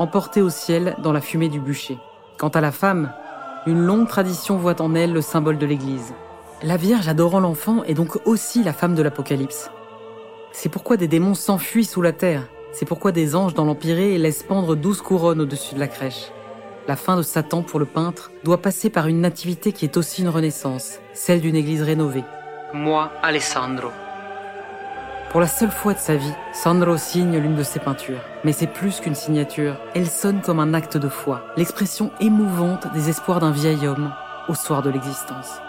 emportée 0.00 0.40
au 0.40 0.48
ciel 0.48 0.96
dans 1.02 1.12
la 1.12 1.20
fumée 1.20 1.50
du 1.50 1.60
bûcher. 1.60 1.98
Quant 2.38 2.48
à 2.48 2.62
la 2.62 2.72
femme, 2.72 3.12
une 3.66 3.80
longue 3.80 4.08
tradition 4.08 4.56
voit 4.56 4.80
en 4.80 4.94
elle 4.94 5.12
le 5.12 5.20
symbole 5.20 5.58
de 5.58 5.66
l'Église. 5.66 6.14
La 6.62 6.78
Vierge 6.78 7.08
adorant 7.08 7.40
l'enfant 7.40 7.84
est 7.84 7.94
donc 7.94 8.18
aussi 8.26 8.64
la 8.64 8.72
femme 8.72 8.94
de 8.94 9.02
l'Apocalypse. 9.02 9.70
C'est 10.52 10.70
pourquoi 10.70 10.96
des 10.96 11.06
démons 11.06 11.34
s'enfuient 11.34 11.84
sous 11.84 12.00
la 12.00 12.12
terre. 12.12 12.48
C'est 12.72 12.86
pourquoi 12.86 13.12
des 13.12 13.36
anges 13.36 13.52
dans 13.52 13.66
l'Empyrée 13.66 14.16
laissent 14.16 14.42
pendre 14.42 14.74
douze 14.74 15.02
couronnes 15.02 15.42
au-dessus 15.42 15.74
de 15.74 15.80
la 15.80 15.88
crèche. 15.88 16.32
La 16.88 16.96
fin 16.96 17.16
de 17.16 17.22
Satan 17.22 17.62
pour 17.62 17.78
le 17.78 17.84
peintre 17.84 18.30
doit 18.42 18.62
passer 18.62 18.88
par 18.88 19.06
une 19.06 19.20
nativité 19.20 19.72
qui 19.72 19.84
est 19.84 19.98
aussi 19.98 20.22
une 20.22 20.28
renaissance, 20.28 20.98
celle 21.12 21.42
d'une 21.42 21.56
église 21.56 21.82
rénovée. 21.82 22.24
Moi, 22.72 23.10
Alessandro, 23.22 23.88
pour 25.30 25.40
la 25.40 25.46
seule 25.46 25.70
fois 25.70 25.94
de 25.94 25.98
sa 25.98 26.16
vie, 26.16 26.34
Sandro 26.52 26.96
signe 26.96 27.38
l'une 27.38 27.54
de 27.54 27.62
ses 27.62 27.78
peintures. 27.78 28.20
Mais 28.44 28.52
c'est 28.52 28.66
plus 28.66 29.00
qu'une 29.00 29.14
signature, 29.14 29.78
elle 29.94 30.10
sonne 30.10 30.42
comme 30.42 30.58
un 30.58 30.74
acte 30.74 30.96
de 30.96 31.08
foi, 31.08 31.44
l'expression 31.56 32.10
émouvante 32.20 32.92
des 32.92 33.08
espoirs 33.08 33.38
d'un 33.38 33.52
vieil 33.52 33.86
homme 33.86 34.12
au 34.48 34.54
soir 34.54 34.82
de 34.82 34.90
l'existence. 34.90 35.60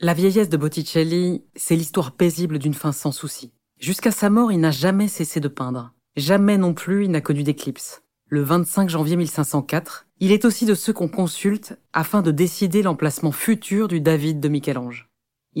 La 0.00 0.12
vieillesse 0.12 0.48
de 0.48 0.56
Botticelli, 0.56 1.44
c'est 1.54 1.76
l'histoire 1.76 2.12
paisible 2.12 2.58
d'une 2.58 2.74
fin 2.74 2.92
sans 2.92 3.12
souci. 3.12 3.52
Jusqu'à 3.78 4.10
sa 4.10 4.28
mort, 4.28 4.50
il 4.50 4.58
n'a 4.58 4.72
jamais 4.72 5.06
cessé 5.06 5.38
de 5.38 5.48
peindre. 5.48 5.92
Jamais 6.16 6.58
non 6.58 6.74
plus 6.74 7.04
il 7.04 7.12
n'a 7.12 7.20
connu 7.20 7.44
d'éclipse. 7.44 8.02
Le 8.26 8.42
25 8.42 8.90
janvier 8.90 9.16
1504, 9.16 10.06
il 10.18 10.32
est 10.32 10.44
aussi 10.44 10.66
de 10.66 10.74
ceux 10.74 10.92
qu'on 10.92 11.08
consulte 11.08 11.78
afin 11.92 12.22
de 12.22 12.32
décider 12.32 12.82
l'emplacement 12.82 13.32
futur 13.32 13.86
du 13.86 14.00
David 14.00 14.40
de 14.40 14.48
Michel-Ange. 14.48 15.07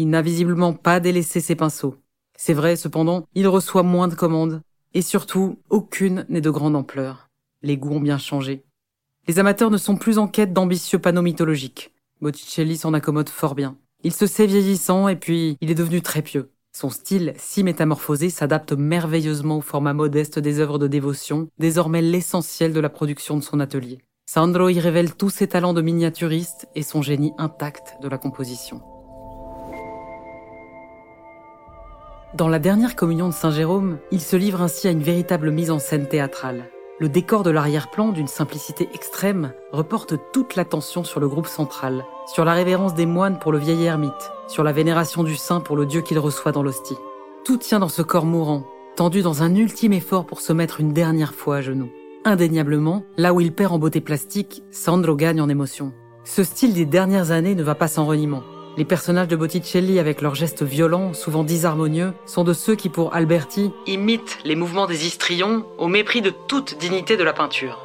Il 0.00 0.10
n'a 0.10 0.22
visiblement 0.22 0.74
pas 0.74 1.00
délaissé 1.00 1.40
ses 1.40 1.56
pinceaux. 1.56 1.96
C'est 2.36 2.54
vrai, 2.54 2.76
cependant, 2.76 3.26
il 3.34 3.48
reçoit 3.48 3.82
moins 3.82 4.06
de 4.06 4.14
commandes. 4.14 4.62
Et 4.94 5.02
surtout, 5.02 5.58
aucune 5.70 6.24
n'est 6.28 6.40
de 6.40 6.50
grande 6.50 6.76
ampleur. 6.76 7.30
Les 7.62 7.76
goûts 7.76 7.94
ont 7.94 8.00
bien 8.00 8.16
changé. 8.16 8.62
Les 9.26 9.40
amateurs 9.40 9.72
ne 9.72 9.76
sont 9.76 9.96
plus 9.96 10.18
en 10.18 10.28
quête 10.28 10.52
d'ambitieux 10.52 11.00
panneaux 11.00 11.22
mythologiques. 11.22 11.92
Botticelli 12.20 12.76
s'en 12.76 12.94
accommode 12.94 13.28
fort 13.28 13.56
bien. 13.56 13.76
Il 14.04 14.12
se 14.12 14.28
sait 14.28 14.46
vieillissant 14.46 15.08
et 15.08 15.16
puis 15.16 15.58
il 15.60 15.68
est 15.68 15.74
devenu 15.74 16.00
très 16.00 16.22
pieux. 16.22 16.52
Son 16.72 16.90
style, 16.90 17.34
si 17.36 17.64
métamorphosé, 17.64 18.30
s'adapte 18.30 18.74
merveilleusement 18.74 19.58
au 19.58 19.62
format 19.62 19.94
modeste 19.94 20.38
des 20.38 20.60
œuvres 20.60 20.78
de 20.78 20.86
dévotion, 20.86 21.48
désormais 21.58 22.02
l'essentiel 22.02 22.72
de 22.72 22.78
la 22.78 22.88
production 22.88 23.36
de 23.36 23.42
son 23.42 23.58
atelier. 23.58 23.98
Sandro 24.26 24.68
y 24.68 24.78
révèle 24.78 25.16
tous 25.16 25.30
ses 25.30 25.48
talents 25.48 25.74
de 25.74 25.82
miniaturiste 25.82 26.68
et 26.76 26.84
son 26.84 27.02
génie 27.02 27.32
intact 27.36 27.96
de 28.00 28.08
la 28.08 28.18
composition. 28.18 28.80
Dans 32.34 32.48
la 32.48 32.58
dernière 32.58 32.94
communion 32.94 33.28
de 33.28 33.32
Saint 33.32 33.50
Jérôme, 33.50 33.96
il 34.10 34.20
se 34.20 34.36
livre 34.36 34.60
ainsi 34.60 34.86
à 34.86 34.90
une 34.90 35.02
véritable 35.02 35.50
mise 35.50 35.70
en 35.70 35.78
scène 35.78 36.06
théâtrale. 36.06 36.64
Le 37.00 37.08
décor 37.08 37.42
de 37.42 37.50
l'arrière-plan, 37.50 38.10
d'une 38.10 38.26
simplicité 38.26 38.86
extrême, 38.92 39.52
reporte 39.72 40.14
toute 40.30 40.54
l'attention 40.54 41.04
sur 41.04 41.20
le 41.20 41.28
groupe 41.28 41.46
central, 41.46 42.04
sur 42.26 42.44
la 42.44 42.52
révérence 42.52 42.92
des 42.92 43.06
moines 43.06 43.38
pour 43.38 43.50
le 43.50 43.56
vieil 43.56 43.82
ermite, 43.82 44.30
sur 44.46 44.62
la 44.62 44.72
vénération 44.72 45.24
du 45.24 45.36
saint 45.36 45.60
pour 45.60 45.74
le 45.74 45.86
Dieu 45.86 46.02
qu'il 46.02 46.18
reçoit 46.18 46.52
dans 46.52 46.62
l'hostie. 46.62 46.98
Tout 47.46 47.56
tient 47.56 47.78
dans 47.78 47.88
ce 47.88 48.02
corps 48.02 48.26
mourant, 48.26 48.64
tendu 48.94 49.22
dans 49.22 49.42
un 49.42 49.54
ultime 49.54 49.94
effort 49.94 50.26
pour 50.26 50.42
se 50.42 50.52
mettre 50.52 50.80
une 50.80 50.92
dernière 50.92 51.32
fois 51.32 51.56
à 51.56 51.60
genoux. 51.62 51.88
Indéniablement, 52.26 53.04
là 53.16 53.32
où 53.32 53.40
il 53.40 53.54
perd 53.54 53.72
en 53.72 53.78
beauté 53.78 54.02
plastique, 54.02 54.62
Sandro 54.70 55.16
gagne 55.16 55.40
en 55.40 55.48
émotion. 55.48 55.94
Ce 56.24 56.44
style 56.44 56.74
des 56.74 56.84
dernières 56.84 57.30
années 57.30 57.54
ne 57.54 57.62
va 57.62 57.74
pas 57.74 57.88
sans 57.88 58.04
reniement. 58.04 58.42
Les 58.78 58.84
personnages 58.84 59.26
de 59.26 59.34
Botticelli, 59.34 59.98
avec 59.98 60.22
leurs 60.22 60.36
gestes 60.36 60.62
violents, 60.62 61.12
souvent 61.12 61.42
disharmonieux, 61.42 62.12
sont 62.26 62.44
de 62.44 62.52
ceux 62.52 62.76
qui, 62.76 62.88
pour 62.88 63.12
Alberti, 63.12 63.72
imitent 63.88 64.38
les 64.44 64.54
mouvements 64.54 64.86
des 64.86 65.04
histrions 65.04 65.66
au 65.78 65.88
mépris 65.88 66.22
de 66.22 66.30
toute 66.30 66.78
dignité 66.78 67.16
de 67.16 67.24
la 67.24 67.32
peinture. 67.32 67.80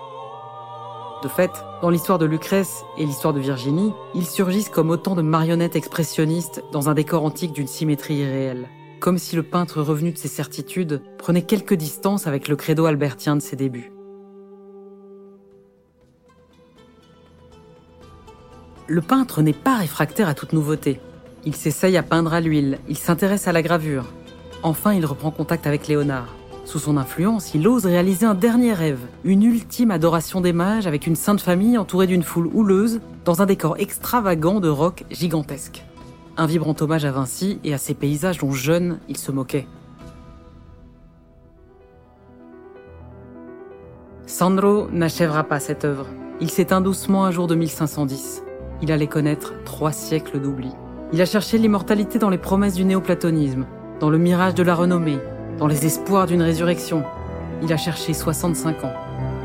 De 1.23 1.27
fait, 1.27 1.49
dans 1.81 1.89
l'histoire 1.89 2.19
de 2.19 2.27
Lucrèce 2.27 2.83
et 2.99 3.07
l'histoire 3.07 3.33
de 3.33 3.39
Virginie, 3.39 3.91
ils 4.13 4.27
surgissent 4.27 4.69
comme 4.69 4.91
autant 4.91 5.15
de 5.15 5.23
marionnettes 5.23 5.75
expressionnistes 5.75 6.63
dans 6.71 6.89
un 6.89 6.93
décor 6.93 7.25
antique 7.25 7.53
d'une 7.53 7.65
symétrie 7.65 8.17
irréelle. 8.17 8.69
Comme 8.99 9.17
si 9.17 9.35
le 9.35 9.41
peintre 9.41 9.81
revenu 9.81 10.11
de 10.11 10.17
ses 10.19 10.27
certitudes 10.27 11.01
prenait 11.17 11.41
quelques 11.41 11.73
distances 11.73 12.27
avec 12.27 12.47
le 12.47 12.55
credo 12.55 12.85
albertien 12.85 13.35
de 13.35 13.41
ses 13.41 13.55
débuts. 13.55 13.92
Le 18.87 19.01
peintre 19.01 19.41
n'est 19.41 19.53
pas 19.53 19.77
réfractaire 19.77 20.27
à 20.27 20.33
toute 20.33 20.51
nouveauté. 20.51 20.99
Il 21.45 21.55
s'essaye 21.55 21.95
à 21.95 22.03
peindre 22.03 22.33
à 22.33 22.41
l'huile, 22.41 22.79
il 22.89 22.97
s'intéresse 22.97 23.47
à 23.47 23.53
la 23.53 23.61
gravure. 23.61 24.11
Enfin, 24.61 24.93
il 24.93 25.05
reprend 25.05 25.31
contact 25.31 25.67
avec 25.67 25.87
Léonard. 25.87 26.35
Sous 26.65 26.79
son 26.79 26.97
influence, 26.97 27.53
il 27.53 27.65
ose 27.67 27.85
réaliser 27.85 28.25
un 28.25 28.33
dernier 28.33 28.73
rêve, 28.73 28.99
une 29.23 29.43
ultime 29.43 29.91
adoration 29.91 30.41
des 30.41 30.53
mages 30.53 30.87
avec 30.87 31.07
une 31.07 31.15
sainte 31.15 31.41
famille 31.41 31.77
entourée 31.77 32.07
d'une 32.07 32.23
foule 32.23 32.49
houleuse, 32.53 32.99
dans 33.23 33.41
un 33.41 33.45
décor 33.45 33.75
extravagant 33.77 34.59
de 34.59 34.69
roc 34.69 35.05
gigantesque. 35.11 35.83
Un 36.35 36.45
vibrant 36.45 36.75
hommage 36.79 37.05
à 37.05 37.11
Vinci 37.11 37.59
et 37.63 37.73
à 37.73 37.77
ses 37.77 37.93
paysages 37.93 38.39
dont 38.39 38.51
jeune 38.51 38.99
il 39.07 39.17
se 39.17 39.31
moquait. 39.31 39.67
Sandro 44.25 44.87
n'achèvera 44.91 45.43
pas 45.43 45.59
cette 45.59 45.85
œuvre. 45.85 46.07
Il 46.41 46.49
s'éteint 46.49 46.81
doucement 46.81 47.25
un 47.25 47.31
jour 47.31 47.47
de 47.47 47.55
1510 47.55 48.43
il 48.83 48.91
allait 48.91 49.07
connaître 49.07 49.53
trois 49.63 49.93
siècles 49.93 50.41
d'oubli. 50.41 50.69
Il 51.13 51.21
a 51.21 51.25
cherché 51.25 51.57
l'immortalité 51.57 52.19
dans 52.19 52.29
les 52.29 52.37
promesses 52.37 52.73
du 52.73 52.83
néoplatonisme, 52.83 53.65
dans 54.01 54.09
le 54.09 54.17
mirage 54.17 54.55
de 54.55 54.63
la 54.63 54.75
renommée, 54.75 55.19
dans 55.57 55.67
les 55.67 55.85
espoirs 55.85 56.27
d'une 56.27 56.41
résurrection. 56.41 57.03
Il 57.61 57.71
a 57.71 57.77
cherché 57.77 58.13
65 58.13 58.83
ans. 58.83 58.91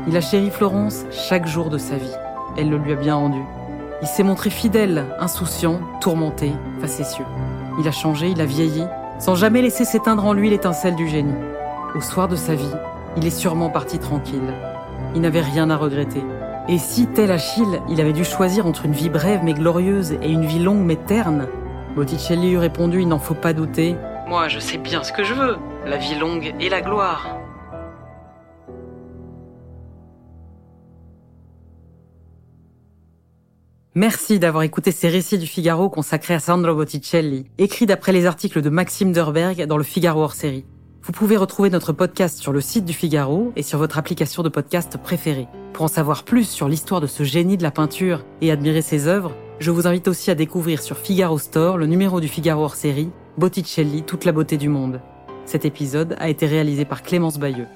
Il 0.09 0.17
a 0.17 0.21
chéri 0.21 0.49
Florence 0.49 1.05
chaque 1.09 1.47
jour 1.47 1.69
de 1.69 1.77
sa 1.77 1.95
vie. 1.95 2.11
Elle 2.57 2.69
le 2.69 2.77
lui 2.77 2.91
a 2.91 2.97
bien 2.97 3.15
rendu. 3.15 3.39
Il 4.01 4.09
s'est 4.09 4.23
montré 4.23 4.49
fidèle, 4.49 5.05
insouciant, 5.21 5.79
tourmenté, 6.01 6.51
facétieux. 6.81 7.25
Il 7.79 7.87
a 7.87 7.91
changé, 7.91 8.27
il 8.27 8.41
a 8.41 8.45
vieilli, 8.45 8.83
sans 9.19 9.35
jamais 9.35 9.61
laisser 9.61 9.85
s'éteindre 9.85 10.25
en 10.25 10.33
lui 10.33 10.49
l'étincelle 10.49 10.95
du 10.95 11.07
génie. 11.07 11.31
Au 11.95 12.01
soir 12.01 12.27
de 12.27 12.35
sa 12.35 12.55
vie, 12.55 12.75
il 13.15 13.25
est 13.25 13.29
sûrement 13.29 13.69
parti 13.69 13.99
tranquille. 13.99 14.53
Il 15.15 15.21
n'avait 15.21 15.39
rien 15.39 15.69
à 15.69 15.77
regretter. 15.77 16.23
Et 16.71 16.77
si, 16.77 17.07
tel 17.07 17.31
Achille, 17.31 17.81
il 17.89 17.99
avait 17.99 18.13
dû 18.13 18.23
choisir 18.23 18.67
entre 18.67 18.85
une 18.85 18.91
vie 18.91 19.09
brève 19.09 19.41
mais 19.43 19.55
glorieuse 19.55 20.11
et 20.21 20.29
une 20.29 20.45
vie 20.45 20.59
longue 20.59 20.85
mais 20.85 20.97
terne, 20.97 21.47
Botticelli 21.95 22.51
eût 22.51 22.57
répondu, 22.59 23.01
il 23.01 23.07
n'en 23.07 23.17
faut 23.17 23.33
pas 23.33 23.53
douter, 23.53 23.95
Moi 24.27 24.47
je 24.49 24.59
sais 24.59 24.77
bien 24.77 25.01
ce 25.03 25.11
que 25.11 25.23
je 25.23 25.33
veux, 25.33 25.57
la 25.87 25.97
vie 25.97 26.13
longue 26.13 26.53
et 26.59 26.69
la 26.69 26.81
gloire. 26.81 27.39
Merci 33.95 34.37
d'avoir 34.37 34.61
écouté 34.61 34.91
ces 34.91 35.09
récits 35.09 35.39
du 35.39 35.47
Figaro 35.47 35.89
consacrés 35.89 36.35
à 36.35 36.39
Sandro 36.39 36.75
Botticelli, 36.75 37.47
écrits 37.57 37.87
d'après 37.87 38.11
les 38.11 38.27
articles 38.27 38.61
de 38.61 38.69
Maxime 38.69 39.11
Derberg 39.11 39.65
dans 39.65 39.77
le 39.77 39.83
Figaro 39.83 40.21
hors 40.21 40.33
série. 40.33 40.65
Vous 41.01 41.13
pouvez 41.13 41.37
retrouver 41.37 41.69
notre 41.69 41.93
podcast 41.93 42.39
sur 42.39 42.51
le 42.51 42.61
site 42.61 42.85
du 42.85 42.93
Figaro 42.93 43.53
et 43.55 43.63
sur 43.63 43.79
votre 43.79 43.97
application 43.97 44.43
de 44.43 44.49
podcast 44.49 44.97
préférée. 45.01 45.47
Pour 45.73 45.85
en 45.85 45.87
savoir 45.87 46.23
plus 46.23 46.47
sur 46.47 46.67
l'histoire 46.67 46.99
de 46.99 47.07
ce 47.07 47.23
génie 47.23 47.57
de 47.57 47.63
la 47.63 47.71
peinture 47.71 48.25
et 48.41 48.51
admirer 48.51 48.81
ses 48.81 49.07
œuvres, 49.07 49.33
je 49.59 49.71
vous 49.71 49.87
invite 49.87 50.07
aussi 50.09 50.29
à 50.29 50.35
découvrir 50.35 50.81
sur 50.81 50.97
Figaro 50.97 51.39
Store 51.39 51.77
le 51.77 51.85
numéro 51.85 52.19
du 52.19 52.27
Figaro 52.27 52.63
hors 52.63 52.75
série, 52.75 53.11
Botticelli, 53.37 54.03
toute 54.03 54.25
la 54.25 54.33
beauté 54.33 54.57
du 54.57 54.67
monde. 54.67 54.99
Cet 55.45 55.63
épisode 55.65 56.15
a 56.19 56.29
été 56.29 56.45
réalisé 56.45 56.83
par 56.83 57.01
Clémence 57.01 57.39
Bayeux. 57.39 57.67